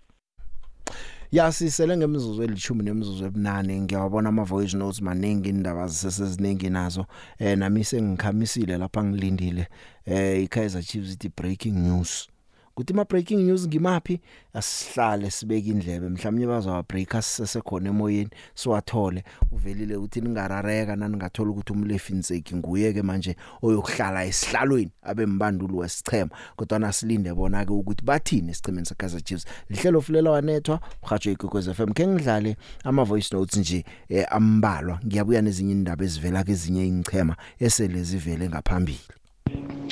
[1.32, 3.82] Yasisele ngemizuzu elithumi nemizuzu ebunane.
[3.82, 7.06] Ngiyawabona ama voice notes maningi indaba ziseseziningi nazo.
[7.40, 9.68] Eh nami sengikhamisile lapha ngilindile.
[10.06, 12.30] Eh iKaizer Chiefs ithi breaking news.
[12.76, 14.20] Kuthi ma breaking news ngimaphi?
[14.54, 16.10] Asihlale sibeke indlebe.
[16.10, 19.24] Mhlawumnye bazawa break asisesekhona emoyeni siwathole.
[19.52, 26.30] Uvelile uthi ningarareka naningathola ukuthi umlefi nseki nguye ke manje oyokuhlala esihlalweni abe mbandulu wesichema.
[26.56, 29.46] Kodwa nasilinde bona ke ukuthi bathini esichemeni seKaizer Chiefs.
[29.70, 35.00] Lihlelo fulela wanethwa mhajo ikwekwez FM ke ngidlale ama voice notes nje eh, ambalwa.
[35.06, 39.21] Ngiyabuya nezinye indaba ezivela ke ezinye ingchema esele zivele ngaphambili.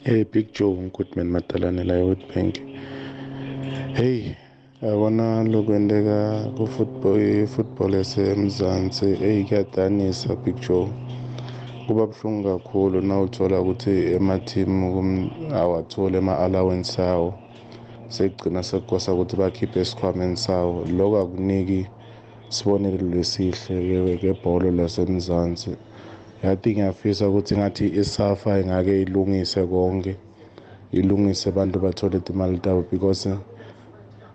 [0.05, 2.55] Hey Big Joe Goodman Matalane la Youth Bank.
[3.93, 4.35] Hey
[4.81, 10.87] yabona lokwendeka ku football football yasemzansi hey kuyadanisa Big Joe.
[11.87, 17.33] Kuba buhlungu kakhulu na uthola ukuthi emateam awathole ama allowance awo.
[18.09, 20.85] Sekugcina sekukosa ukuthi bakhiphe esikhwameni sawo.
[20.97, 21.87] Lokho akuniki
[22.49, 25.88] sibonelo lesihle kebhola lasemzansi.
[26.43, 30.15] Yathi ngiyafisa ukuthi ngathi isafa ingake ilungise konke
[30.91, 33.29] ilungise abantu bathole imali tabo because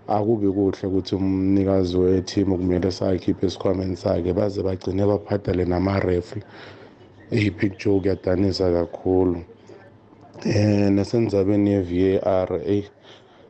[0.09, 6.43] akubi kuhle ukuthi umnikazi weteam kumele sakhiphe esikhwameni sakhe baze bagcine baphathale nama-refri
[7.33, 9.41] iyi-picture kuyadanisa kakhulu.
[10.45, 12.85] Um nasendzabeni ye-v a r eyi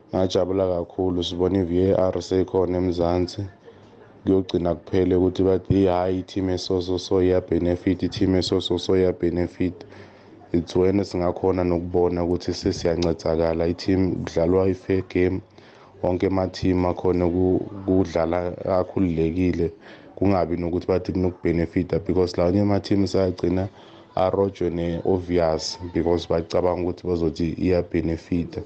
[0.09, 1.23] ngajabula kakhulu.
[1.23, 3.41] Sibona i-v a r seyikhona emzansi.
[4.25, 9.85] Kuyogcina kuphele ukuthi bathi hayi i-team esoso so iya-benefit i-team esoso so iya-benefit
[10.55, 13.67] it's when singakhona nokubona ukuthi sesiyancedakala.
[13.67, 15.41] I-team kudlalwa i-fair game.
[16.03, 17.29] Wonke ama-team akhona
[17.85, 19.71] kudlala akhululekile.
[20.15, 23.67] Kungabi nokuthi bathi kunokubhenefita because lawanye ama-team sayagcina
[24.15, 28.61] arojwe ne-obvious because bacabanga ukuthi bazothi iyabhenefita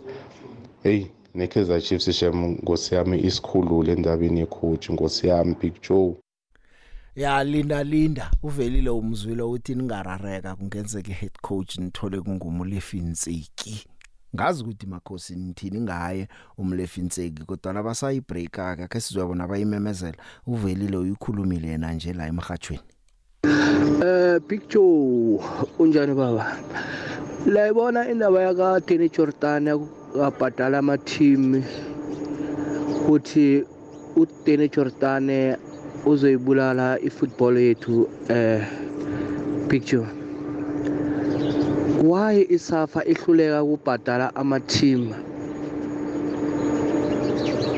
[0.83, 6.15] eyi ne-Kaizer Chiefs shem Nkosi yami isikhulule endabeni yecoach Nkosi yami Big Joe.
[7.15, 8.31] Ya linda linda.
[8.43, 13.87] Uvelile umzwile uthi ningarareka kungenzeka head coach nithole kungumulefinseki
[14.35, 20.17] ngazi ukuthi makhosi nithini ngaye umlefinseki kodwa nabasayi break ake akhe sizobona bayimemezela.
[20.47, 22.81] Uvelile uyikhulumile yena nje la emhathweni
[24.03, 25.39] Eh Big Joe
[25.79, 26.57] unjani baba?
[27.45, 29.67] La ibona indaba yaka Danny Jordan
[30.17, 31.63] yabhadala ama team
[32.97, 33.63] ukuthi
[34.15, 35.29] uDanny Jordan
[36.05, 38.65] uzoyibulala ifootball yethu eh
[39.67, 40.07] Big Joe
[42.01, 45.13] why isafa ihluleka ukubhadala ama team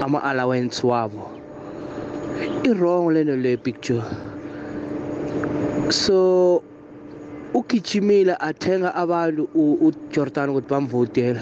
[0.01, 1.29] ama allowance wabo?
[2.63, 4.03] I wrong lento le Big Joe
[5.89, 6.63] so
[7.53, 11.41] ugijimile athenga abantu uJordan ukuthi bamvotele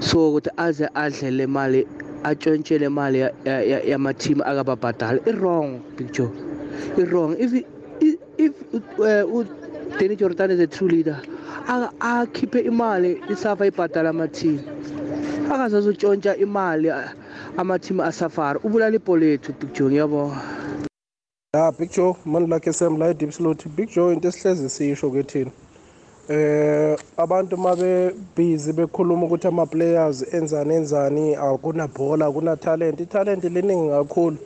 [0.00, 1.86] so ukuthi aze adle le mali
[2.24, 3.18] atshontshe le mali
[3.90, 5.20] yama-team akababhadala.
[5.26, 6.30] I-wrong picture
[6.98, 7.36] i-wrong.
[7.38, 7.52] If
[8.38, 8.52] if
[8.98, 11.20] udanny jordan is a true leader
[11.68, 14.58] akhiphe imali isafa ibhadala ama-team.
[15.50, 16.90] Akazazotshontsha imali
[17.56, 18.58] ama-team asafari.
[18.64, 20.40] Ubulala ibholo yethu picture ngiyabonga.
[21.56, 23.66] Ya big joe mani lakhe sem la e-deep slot.
[23.74, 25.50] Big joe into esihlezi siyisho ke thina.
[26.28, 33.00] Eh abantu mabe busy bekhuluma ukuthi ama players enzani enzani akunabhola akuna talent.
[33.00, 34.36] Italent liningi kakhulu.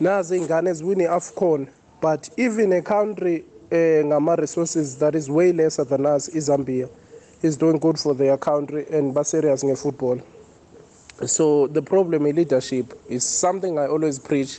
[0.00, 1.68] Nazi ingane eziwini afcon
[2.00, 6.88] but even a country eh ngama resources that is way lesser than us iZambia
[7.42, 10.22] is doing good for their country and ba serious ngefootball.
[11.26, 14.58] So the problem in leadership is something i always preach.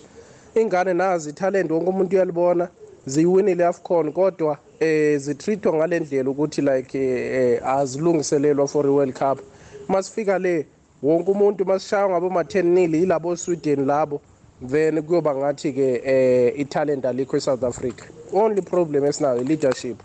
[0.56, 2.70] Ingane nazi italent wonke umuntu uyalibona
[3.06, 9.40] ziyiwinile afcon kodwa eh zitreatwa ngalendlela ukuthi like eh azilungiselelwa for i World Cup.
[9.88, 10.66] Masifika le
[11.04, 14.22] wonke umuntu masishaya ngabo ma 10 nil yilabo Sweden labo
[14.68, 18.06] then kuyoba ngathi ke eh italent alikho eSouth Africa.
[18.34, 19.98] Only problem esinayo leadership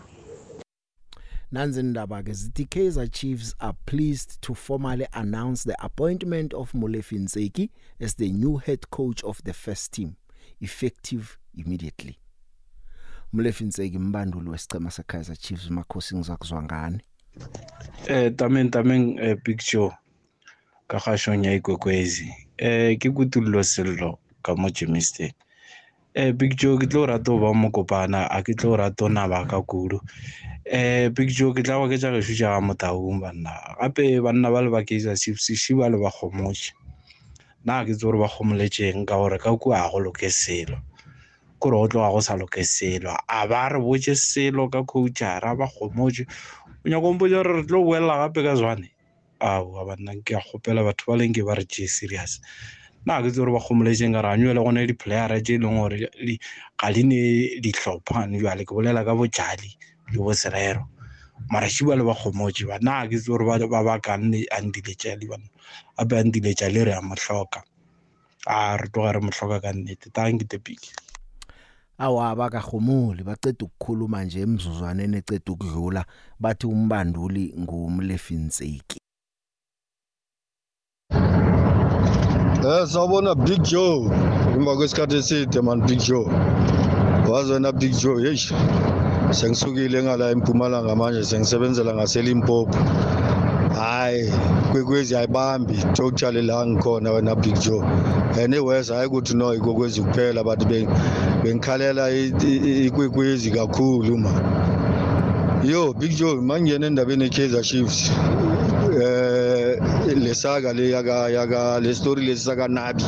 [1.51, 7.19] nanzi indaba ke zithi Kaizer Chiefs are pleased to formally announce the appointment of Molefi
[7.19, 7.69] Ntseki
[7.99, 10.15] as the new head coach of the first team.
[10.61, 12.17] Effective immediately.
[13.33, 17.01] Molefi Ntseki mbanduli wesicema seKaizer Chiefs makhosi ngizakuzwa ngani?
[18.07, 19.93] Eh tameng tameng eh, big show
[20.87, 22.33] ka gashong ya ikwekwezi.
[22.57, 25.31] Eh ke kutullo sello ka mo Germiston
[26.17, 29.07] eh big joe ke tlo rata go ba mo kopana a ke tlo rata go
[29.07, 30.01] naba ka kudu
[30.65, 34.49] eh big joe ke tla ba ke tša gešo tša ga motaung banna gape banna
[34.49, 36.73] ba le ba kaizer chiefs shi ba le ba kgomotše
[37.67, 40.79] nna ke tse gore ba kgomoletseng ka gore ka kua go loke selo.
[41.59, 45.67] Kore go tloga go sa loke selo a ba re botse selo ka coachara ba
[45.67, 48.87] kgomotše o nyako mpotsa gore re tlo boelela gape ka zwane
[49.43, 52.39] ao banna ke a kgopela batho ba leng ke ba re tšee serious.
[53.03, 55.75] Nna ke tse gore ba kgomoletseng ka re a nywele gone di-playera tše e leng
[55.75, 55.97] gore
[56.79, 57.19] ga di ne
[57.59, 59.75] ditlhophane jale ke bolela ka bojali
[60.15, 60.87] le bo serero.
[61.51, 65.19] Mara šiba le ba kgomotse ba nna ke tse gore ba baka nne a ndiletša
[65.19, 65.47] le bana
[65.97, 67.63] gape a ndiletša le re a mohloka
[68.47, 70.79] a re tloga re mohloka ka nnete thank you the big
[71.97, 76.05] awa bakahomuli baceda ukukhuluma nje emzuzwaneni eceda ukudlula
[76.39, 78.99] bathi umbanduli ngumlefinseki.
[82.67, 84.09] Eh sawubona Big Joe.
[84.55, 86.29] Emva kwesikhathi eside man Big Joe.
[87.29, 88.37] Wazona Big Joe hey
[89.31, 92.77] sengisukile ngala eMpumalanga manje sengisebenzela ngaseLimpopo.
[93.77, 94.31] Hayi
[94.71, 97.83] kwekwezi ayibambi totally la ngikhona wena Big Joe.
[98.43, 100.59] And iwest hayi ukuthi no ikwekwezi kuphela but
[101.43, 104.31] bengikhalela ikwekwezi kakhulu ma.
[105.63, 108.11] Yo Big Joe mangiyena endabeni eKaizer Chiefs
[109.01, 109.77] eh
[110.15, 113.03] lesaka le yaka yaka le story lesaka nabi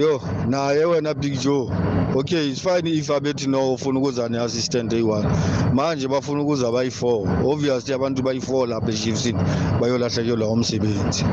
[0.00, 1.70] yo naye wena Big Joe.
[2.14, 7.44] Okay it's fine if abethi no ufuna ukuza ne assistant eyi1 manje bafuna ukuza bayi4
[7.44, 9.34] obviously abantu bayi4 lapha eChiefs
[9.80, 11.24] bayolahlekelwa umsebenzi.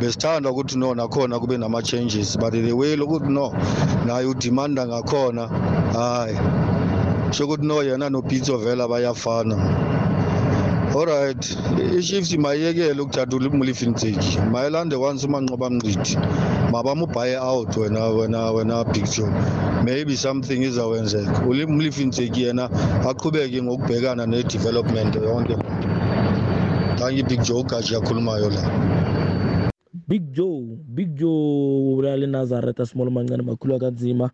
[0.00, 3.52] Besithanda ukuthi no nakhona kube nama changes but the way lokuthi no
[4.06, 5.48] naye udemanda ngakhona
[5.92, 6.38] hayi
[7.30, 9.85] shokuthi no yena no Pitso vela bayafana.
[10.96, 11.44] Alright
[11.98, 16.14] i-chiefs mayekele ukuthatha umulifintseki mayelande once umanqoba mnqithi
[16.72, 19.30] mabamubhaye out wena wena wena big joe
[19.86, 21.42] maybe something izawenzeka.
[21.46, 22.64] Umulifintseki yena
[23.10, 25.54] aqhubeke ngokubhekana ne-development yonke.
[26.98, 28.62] Thank you big joe ugaji yakhulumayo la.
[30.08, 34.30] Big joe big joe ulale nazareth small mancane makhulu akanzima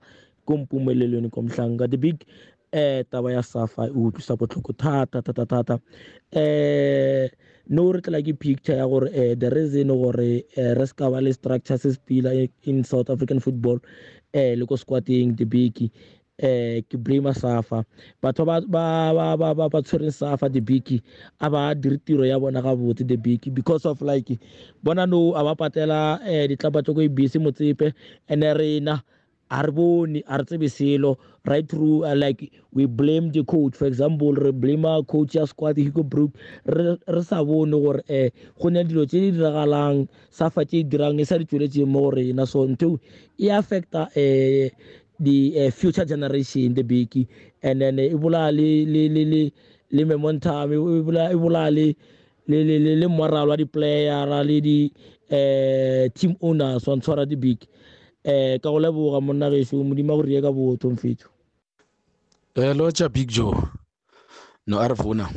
[0.47, 1.91] kompumelelweni komhlanga.
[1.91, 2.25] The big
[2.73, 5.75] eh taba ya safa e utlwisa botlhoko thata thata thata
[6.33, 7.29] eh
[7.69, 11.21] no re tla ke picture ya gore eh the reason gore eh, re ska ba
[11.21, 12.33] le structure se sepila
[12.65, 13.79] in south african football
[14.33, 15.91] eh le ko squatting the big
[16.39, 17.85] eh ke blame safa.
[18.23, 21.03] Batho ba ba ba ba ba ba tshwereng safa the big
[21.41, 24.33] a ba dire tiro ya bona ga botse the big because of like
[24.83, 27.93] bona no a ba patela eh ditlapa tso go ibisi motsepe
[28.29, 29.03] ene rena
[29.53, 33.77] a re bone a re tsebe selo right through uh, like we blame the coach.
[33.77, 36.33] For example re blame coach ya squad Hugo Brook.
[36.65, 38.31] Re sa bone gore eh
[38.61, 42.11] go ne dilo tse di diragalang safa tse di dirang e sa di tsweletse mo
[42.11, 42.47] rena.
[42.47, 42.99] So ntho
[43.39, 44.71] e affecta eh
[45.21, 47.29] the uh, future generation the big
[47.63, 51.95] and then e bola le momentum e bola e bola le
[52.49, 54.93] le le le le moral wa di player le di
[55.31, 57.59] eh team owners wa ntshwara di big
[58.25, 61.29] eh ka go leboga monna gešo modimo go rie ka botho mfetho
[62.55, 63.55] hello cha big joe.
[64.67, 65.29] No arvuna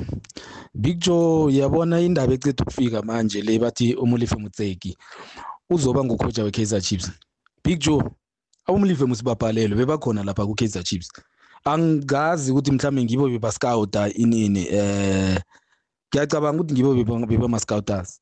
[0.73, 4.97] big joe yabona indaba eceda ukufika manje le bathi umulife mutseki
[5.69, 7.11] uzoba ngukhoja we-kaizer chiefs.
[7.63, 8.03] Big joe
[8.67, 11.11] abumlive musibabhalelwe bebakhona lapha ku-kaizer chiefs.
[11.65, 15.39] Angazi ukuthi mhlawumbe ngibo bebascouta inini eh
[16.09, 18.21] ngiyacabanga ukuthi ngibo bebama-scouters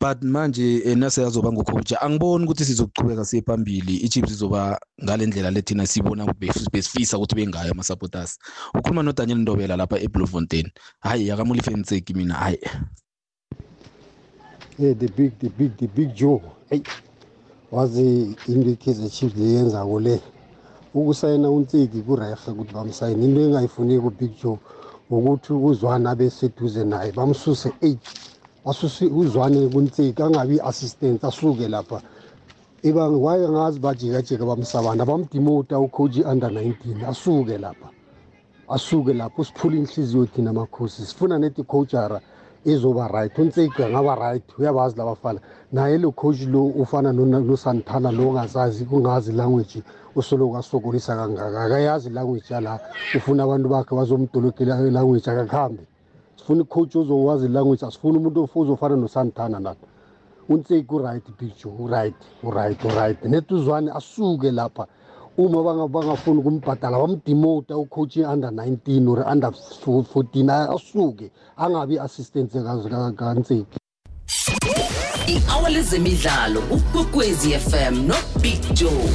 [0.00, 3.96] but manje nase yazoba ngucoach angiboni ukuthi sizokuchubeka siye phambili.
[3.96, 6.34] Ichiefs izoba ngale ndlela lethina sibona
[6.70, 8.38] besifisa ukuthi bengayo ama-supporters.
[8.74, 10.70] Ukhuluma nodaniel ndobela lapha ebloemfontein.
[11.00, 12.58] Hayi akamulifenseki mina hayi.
[14.78, 16.42] Hey the big the big the big joe.
[16.70, 16.82] Hey
[17.72, 20.20] wazi into ikaizer chiefs leyenzako le?
[20.94, 23.24] Ukusayina unseki kurehe ukuthi bamsayine.
[23.24, 24.58] Into engayifuneki ubig joe
[25.10, 27.98] ukuthi uzwana beseduze naye bamsuse age
[28.66, 32.02] asuse uzwane kunseki angabi assistant asuke lapha.
[32.82, 37.88] Iba waye ngazi bajikajika bamsabana bamdimota ucoach under 19 asuke lapha.
[38.68, 41.02] Asuke lapho siphula inhliziyo thina makhosi.
[41.02, 42.20] Sifuna neti coachara
[42.64, 43.38] izoba right.
[43.38, 45.40] Unseki angaba right uyabazi labafana
[45.72, 49.82] naye lo coach lo ufana nosantana lo ongazazi kungazi language
[50.16, 51.62] usoloku asokolisa kangaka.
[51.64, 52.80] Akayazi language yala
[53.16, 55.82] ufuna abantu bakhe bazomdolokela language akakuhambi
[56.36, 59.86] sifuna icoach ozokwazi ilanguage asifuni umuntu ozofana nosantana nathi
[60.48, 63.24] unseki uright big joe uright uright uright.
[63.24, 64.86] Net uzwane asuke lapha.
[65.38, 72.52] Uma banga- bangafuni ukumbhadala bamdemota ucoach under 19 or under 14 asuke angabi i-assistant
[73.16, 73.66] kanseki
[75.26, 79.10] i-hour lezemidlalo ukwekwezi fm nobig joe.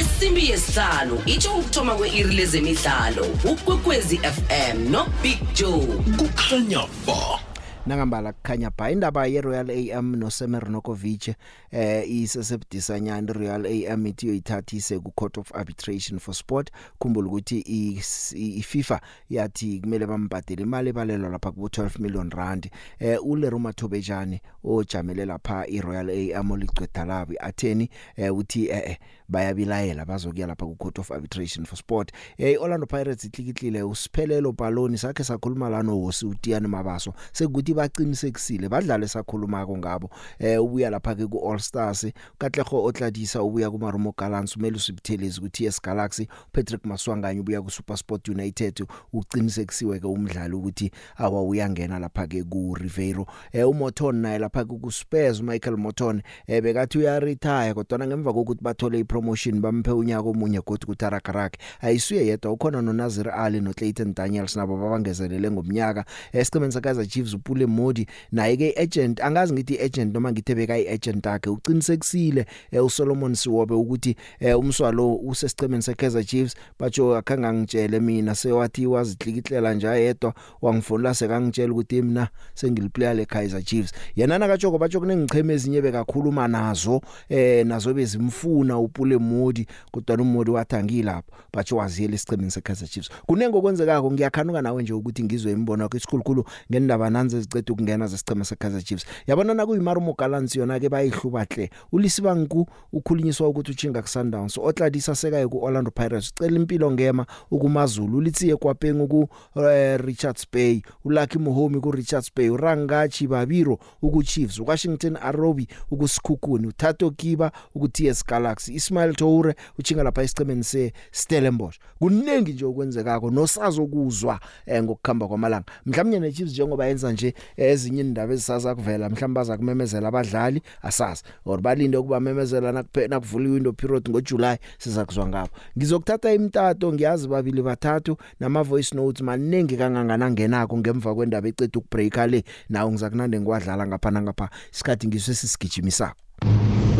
[0.00, 5.86] Isimbi yesihlanu itsho ukuthoma kwe-iri lezemidlalo ukwekwezi fm nobig joe.
[6.18, 7.49] Kukhanya ba.
[7.86, 11.34] Nangambala kukhanya bha indaba ye-royal am nosemernokovic
[11.72, 13.30] eh isesebudisanyana.
[13.32, 16.70] I-royal am ithi yoyithathise ku-court of arbitration for sport.
[17.00, 18.02] Khumbula ukuthi i-
[18.36, 19.00] i- ififa
[19.30, 22.70] yathi kumele bambhadele imali ebalelwa lapha kubo-12 million rand.
[22.98, 28.96] Eh uleruma thobejane ojamele lapha i-royal am olicweda labi atheni eh uthi eh eh,
[29.28, 32.12] bayabilayela bazokuya lapha ku-court of arbitration for sport.
[32.38, 37.14] Eh i-orlando pirates itlikitlile usiphelelo baloni sakhe sakhuluma lana hosi utiyani mabaso.
[37.32, 42.06] Sekuthi baqinisekisile badlale sakhulumako ngabo eh ubuya lapha ke ku All Stars
[42.38, 46.28] Katlego Otladisa ubuya ku Marumo Gallants umele usibuthelezi ku TS Galaxy.
[46.52, 52.74] Patrick Maswanganye ubuya ku SuperSport United uqinisekisiwe ke umdlali ukuthi awa uyangena lapha ke ku
[52.74, 58.06] Riveiro eh uMoton naye lapha ke ku Spurs Michael Moton eh bekathi uya retire kodwa
[58.06, 63.30] ngemva kokuthi bathole ipromotion bamphe unyaka omunye godi ku Tarakarak ayisuye yedwa ukhona no Nazir
[63.30, 66.04] Ali no Clayton Daniels nabo babangezelele ngomnyaka.
[66.32, 71.26] Esiqemeni sakaza Chiefs upule Modi naye ke agent angazi ngithi agent noma ngithe beka iagent
[71.26, 78.34] yakhe uqinisekisile eh, uSolomon Siwobe ukuthi eh, umswalo usesicemeni seKaizer Chiefs batsho akhanga ngitshele mina
[78.34, 83.92] sewathi wazihlikihlela nje yedwa wangifonela sekangitshela ukuthi mina sengiliplayer leKaizer Chiefs.
[84.16, 90.76] Yena nakatshoko batsho kunengicheme ezinye bekakhuluma nazo eh nazo bezimfuna upule Modi kodwa uModi wathi
[90.76, 93.10] angilapho batsho waziyela isicemeni seKaizer Chiefs.
[93.26, 98.44] Kunenge okwenzekako ngiyakhanuka nawe nje ukuthi ngizwe imbono yakho isikhulukhulu ngendaba nanze ezicede ukungena zesicema
[98.44, 99.06] seKaizer Chiefs.
[99.26, 104.58] Yabona na kuyimarumo Gallants yona ke bayihlubahle ulisibangu ukhulunyiswa ukuthi uchinga kuSundowns.
[104.58, 106.30] Otladisa sekaye ku Orlando Pirates.
[106.30, 108.18] Ucela impilo ngema ukumazulu.
[108.18, 109.28] Ulitsiye kwapengu ku
[109.60, 110.82] eh, Richards Bay.
[111.04, 112.48] uLucky Mohomi ku Richards Bay.
[112.48, 114.58] uRangachi Babiro uku Chiefs.
[114.58, 118.74] uWashington Arobi ukusikhukhuni uThato Kiba uku TS Galaxy.
[118.74, 121.78] Ismail Toure uchinga lapha isicemeni se Stellenbosch.
[121.98, 125.64] Kuningi nje okwenzekako nosazokuzwa eh, ngokukhamba kwamalanga.
[125.86, 131.22] Mhlawumnye ne Chiefs njengoba yenza nje ezinye indaba ezisaza kuvela mhlawumbe baza kumemezela abadlali asazi.
[131.44, 135.50] Or balinde ukuba memezela nakuphela kuvula iwindow period ngoJuly siza kuzwa ngabo.
[135.78, 142.26] Ngizokuthatha imtato ngiyazi babili bathathu nama voice notes maningi kangangana ngenako ngemva kwendaba ecede ukubreaka
[142.26, 142.44] le.
[142.68, 146.16] Nawo ngizakunande ngwadlala ngapha ngapha isikhathi ngiswe sisigijimisako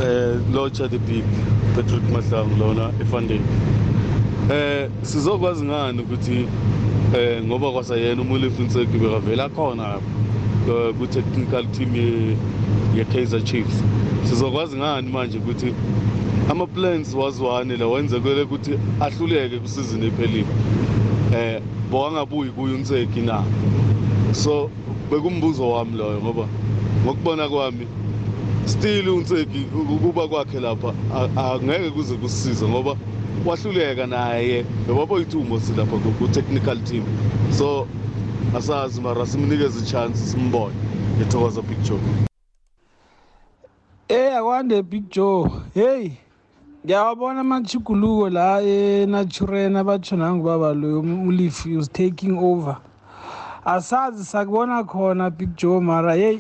[0.03, 1.25] eh locha the big
[1.75, 3.43] Patrick Mahlangu lona efunding.
[4.51, 6.49] Eh sizokwazi ngani ukuthi
[7.17, 10.01] eh ngoba kwasayena umulifu Nseki bekavela khona eh,
[10.99, 12.37] ku technical team ye,
[12.97, 13.83] ye Kaizer Chiefs.
[14.29, 15.75] Sizokwazi ngani manje ukuthi
[16.51, 20.47] ama plans waziwane la wenzekele ukuthi ahluleke kusizini ephelile?
[21.35, 21.61] Eh
[21.91, 23.43] bowangabuyi kuyo uNseki na?
[24.33, 24.71] So
[25.11, 26.47] bekumbuzo wami loyo ngoba
[27.05, 27.87] ngokubona kwami
[28.67, 32.97] still uNseki ukuba kwakhe lapha a- angeke kuze kusisize ngoba
[33.47, 37.03] wahluleka naye bebabo ithumo silapha ku technical team.
[37.59, 37.87] So
[38.57, 40.75] asazi mara simnikeze chance simbone
[41.21, 42.01] ethokoza picture
[44.09, 45.51] Eh akwande Big Joe.
[45.75, 46.11] Hey.
[46.85, 52.77] Ngiyawabona amachuguluko la eNaturena batsho nangibaba lo uLeaf is taking over.
[53.65, 56.39] Asazi sakubona khona Big Joe mara hey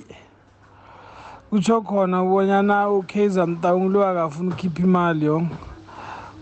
[1.50, 5.46] kutsho khona ubonyana uKaizer Mtaung lo akafuna ukhipha imali yo.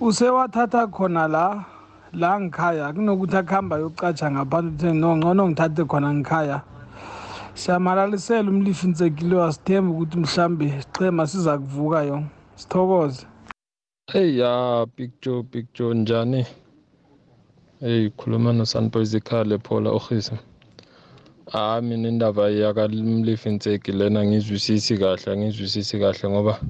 [0.01, 1.65] Usewathatha khona la
[2.13, 6.63] la ngikhaya kunokuthi akuhamba yokucatsha ngaphandle uthe no ngcono ngithathe khona ngikhaya
[7.55, 12.23] siyamalalisela umlifi ntsekile asithembe ukuthi mhlambe sichema siza kuvuka yo
[12.57, 13.27] sithokoze
[14.13, 16.47] Hey ya Big Joe Big Joe njani?
[17.81, 20.39] Hey khuluma no Sunboys ekhale Paula Ogisa.
[21.53, 26.61] Ah mina indaba yakamlifi Ntseki lena ngizwisisi kahle ngizwisisi kahle ngoba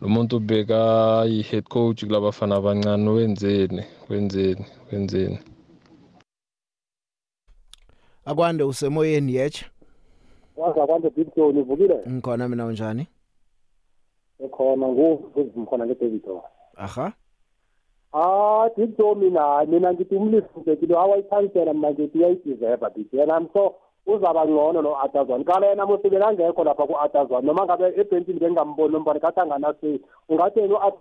[0.00, 5.38] lo muntu beka yi head coach kulabafana abancane wenzeni wenzeni wenzeni?
[8.24, 9.66] Akwande usemoyeni yeche
[10.56, 13.06] waza kwande big joe nivukile ngikhona mina unjani?
[14.44, 16.40] Ekhona nguvuzimkhona ngedavidon
[16.76, 17.12] aha.
[18.12, 23.74] Ah big joe mina mina ngithi umlifuzekile awayithanisela mina ngithi uyayideserva big and i'm so
[24.06, 29.20] uzaba ngcono no atazwan kala yena musibele angekho lapha ku-atazwan noma ngabe ebhentshini bengingamboni nombani
[29.20, 30.92] kathi anganasey ungathi yena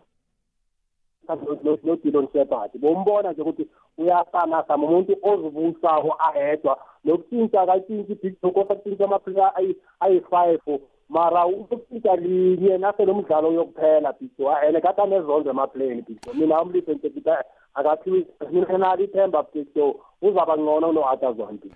[1.84, 6.78] nodilon shepard bombona nje ukuthi uyasanasama umuntu ozibusako ayedwa.
[7.04, 9.56] Nokutshintsha akatshintshi big joe kosa kutshintsha amaphika
[10.00, 10.80] ayi-five
[11.10, 16.34] mara ukutshintsha linye nase lo mdlalo yokuphela big joe and kade anezondo emaplayini big joe
[16.34, 17.44] mina umlise ntekita
[17.74, 21.74] akathiwi mina nalo ithemba big joe uzaba ngcono no-atazon big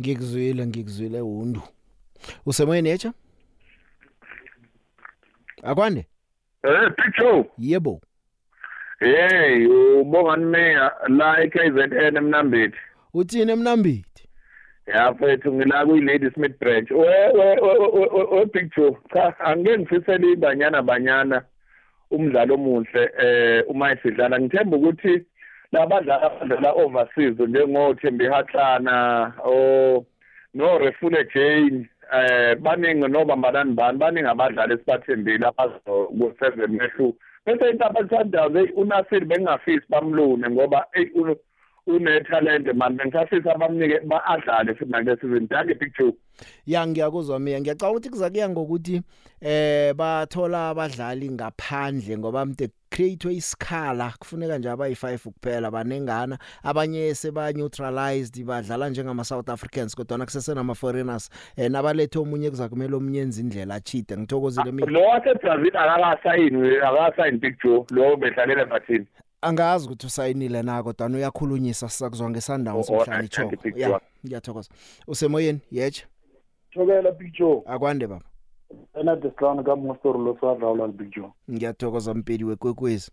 [0.00, 1.62] ngikuzwile ngikuzwile undu
[2.46, 3.12] usemoyeni yetsha
[5.62, 6.06] akwande
[6.62, 7.44] Eh Joe.
[7.58, 8.00] yebo
[9.00, 9.66] Hey,
[10.00, 12.76] ubonga nimeya la eKZN emnambithi.
[13.14, 14.28] uthini emnambithi
[14.86, 16.90] Ya mfethu ngila kuyi Lady Smith branch.
[16.90, 18.96] We we we Joe.
[19.12, 21.42] Cha, angeke ngifisele ibanyana banyana
[22.10, 25.22] umdlalo omuhle eh uma isidlala ngithemba ukuthi
[25.72, 30.04] labadlali abadlala overseas njengoThembi Hatlana o
[30.54, 37.14] no Refule Jane eh baningi nobambalani bani baningi abadlali esibathembile abazo ku seven mehlu
[37.46, 41.06] bese intaba Sundowns uNasir bengafisi bamlune ngoba ey
[41.86, 42.96] une talent man.
[42.96, 46.12] Bengisafisa bamnike baadlale futhi nale season danke picture.
[46.66, 49.02] Ya ngiyakuzwa mina ngiyacabanga ukuthi kuza kuya ngokuthi
[49.40, 54.14] eh bathola abadlali ngaphandle ngoba mde create isikhala.
[54.18, 56.38] Kufuneka nje abayi5 kuphela banengana.
[56.62, 62.68] Abanye seba neutralized badlala njengama South Africans kodwa kusese nama foreigners eh nabalethe omunye kuza
[62.68, 67.84] kumele omnyenza indlela achide ngithokozile mina lo wase Brazil akakasayini akakasayini picture.
[67.90, 69.06] Lo bedlalela bathini
[69.42, 73.76] angazi ukuthi usayinile na kodwa uyakhulunyisa sisakuzwa ngesundowns Oh, oh, mhlanje cho thank you, Big
[73.76, 74.00] ya Joe.
[74.26, 74.70] ngiyathokoza.
[75.06, 76.06] Usemoyeni yeche
[76.72, 78.24] thobela big joe akwande baba.
[79.00, 83.10] Enadesihlanu kamostori loswadlawula big joe ngiyathokoza mpedi wekwekwezi.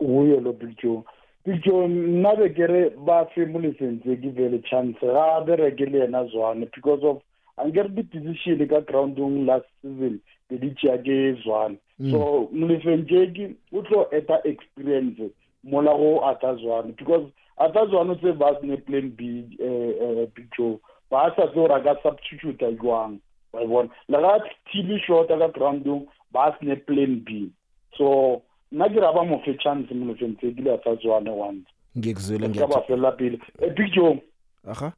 [0.00, 1.02] Uye lo big joe
[1.44, 6.66] big joe nna be kere ba femolisentse ke vele chance ga bereke le yena zwane
[6.74, 7.22] because of
[7.56, 11.76] ankere di-decision ka groundong last season be di tšea ke zwane.
[11.98, 12.10] Mm.
[12.10, 15.22] so molefentšeki o tlo eta experience.
[15.70, 20.48] Mola go ata zwane because ata zwane o tse ba sene plan b um big
[20.56, 20.78] joe
[21.10, 23.18] ba sa tse gore a ka substituta jwang
[23.52, 23.88] wa bona.
[24.08, 24.38] Le ga
[24.72, 27.50] tile shorta ka groundong ba sene plan b.
[27.96, 28.42] So
[28.72, 31.66] nna ke ra ba mo fe chance molefentse ke le a sa zwane once
[31.96, 33.38] ngikuzwile ka ba ngiyathokoza felela pele.
[33.60, 34.22] Eh, big joe.
[34.66, 34.92] Aha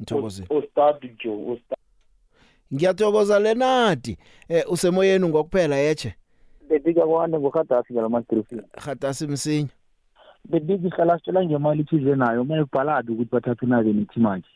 [0.00, 1.78] ngithokozile o star big joe o star.
[2.74, 4.16] Ngiyathokoza lenadi
[4.48, 6.14] eh usemoyeni ngokuphela yeche
[6.68, 9.68] bebika kwande ngokhadasi ngala magrifini hatasi msinya.
[10.48, 14.48] Bebika ihlala sitshela ngemali ithize nayo uma ibhalaphi ukuthi bathathe unabe nethi manje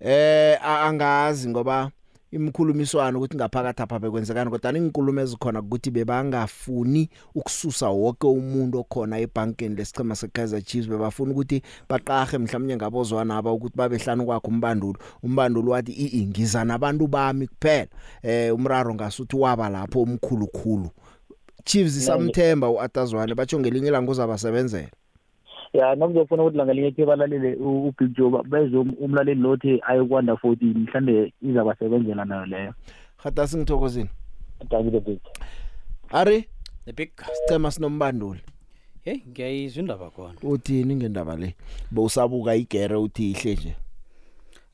[0.00, 1.90] eh a- angazi ngoba
[2.32, 9.76] imkhulumiswano ukuthi ngaphakathi apha bekwenzekani kodwa inkulumo ezikhona ukuthi bebangafuni ukususa wonke umuntu okhona ebankeni
[9.76, 15.92] lesichema seKaizer Chiefs bebafuna ukuthi baqahe mhlawumnye ngabozwana aba ukuthi babehlanu kwakhe umbandulo umbandulo wathi
[15.92, 17.88] ii ngiza nabantu bami kuphela.
[18.22, 20.90] Eh umraro ngasuthi waba lapho omkhulu khulu.
[21.64, 24.88] Chiefs isamthemba uAtazwane batsho ngelinye ilanga uzabasebenzela.
[25.72, 29.80] Ya nokuzofuna ukuthi langa linye khe balalele u- ubig joe ba- bezwe um- umlaleli lothi
[29.86, 32.74] ayokwanda fourteen mhlawumbe izabasebenzela nayo leyo.
[33.16, 34.10] Hatasi ngithokozini
[34.70, 35.18] dankile big.
[36.10, 36.48] Ari?
[36.84, 37.10] The big.
[37.32, 38.40] Sicema sinombanduli.
[39.04, 40.34] Hey ngiyayizwa indaba khona.
[40.42, 41.54] Uthini ngendaba le?
[41.90, 43.76] Bowusabuka igere uthi ihle nje.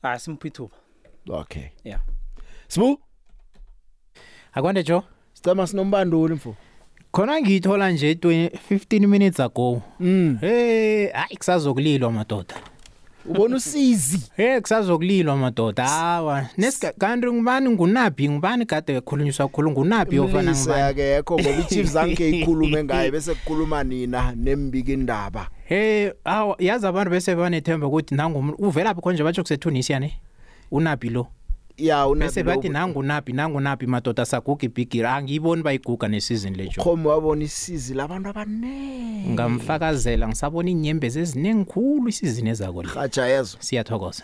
[0.03, 0.75] Ah simphi ithuba?
[1.29, 1.63] Okay.
[1.83, 2.01] Yeah
[2.67, 2.99] sibu?
[4.53, 6.55] Akwande jo sicema sinombanduli mfo.
[7.11, 9.81] Khona ngiyithola nje 20 15 minutes ago.
[9.99, 10.37] Mm.
[10.41, 12.55] Hey hayi kusazokulilwa madoda.
[13.25, 14.31] Ubona usizi?
[14.35, 15.87] Hey kusazokulilwa madoda.
[15.87, 20.81] Hawa nesika kanti ngubani ngunabi ngubani kade ekhulunyiswa khulu ngunabi ofana Mlise ngubani?
[20.83, 25.47] akekho ngoba iChiefs zange ikhulume ngaye bese kukhuluma nina nembika indaba.
[25.65, 30.13] Hey awa yazi abantu bese banethemba ukuthi nangu uvelaphi khonje batsho kusetunisia ne
[30.71, 31.27] unabi lo?
[31.79, 35.07] Ya bese bathi nangu nabi nangu nabi madoda saguga ibhigiri.
[35.07, 42.49] Angiyiboni bayiguga nesizini lejo khomo wabona isizi labantu abaningi ngamfakazela ngisabona inyembezi eziningi khulu isizini
[42.49, 42.89] ezako le.
[42.89, 44.23] Haja yezo siyathokoza.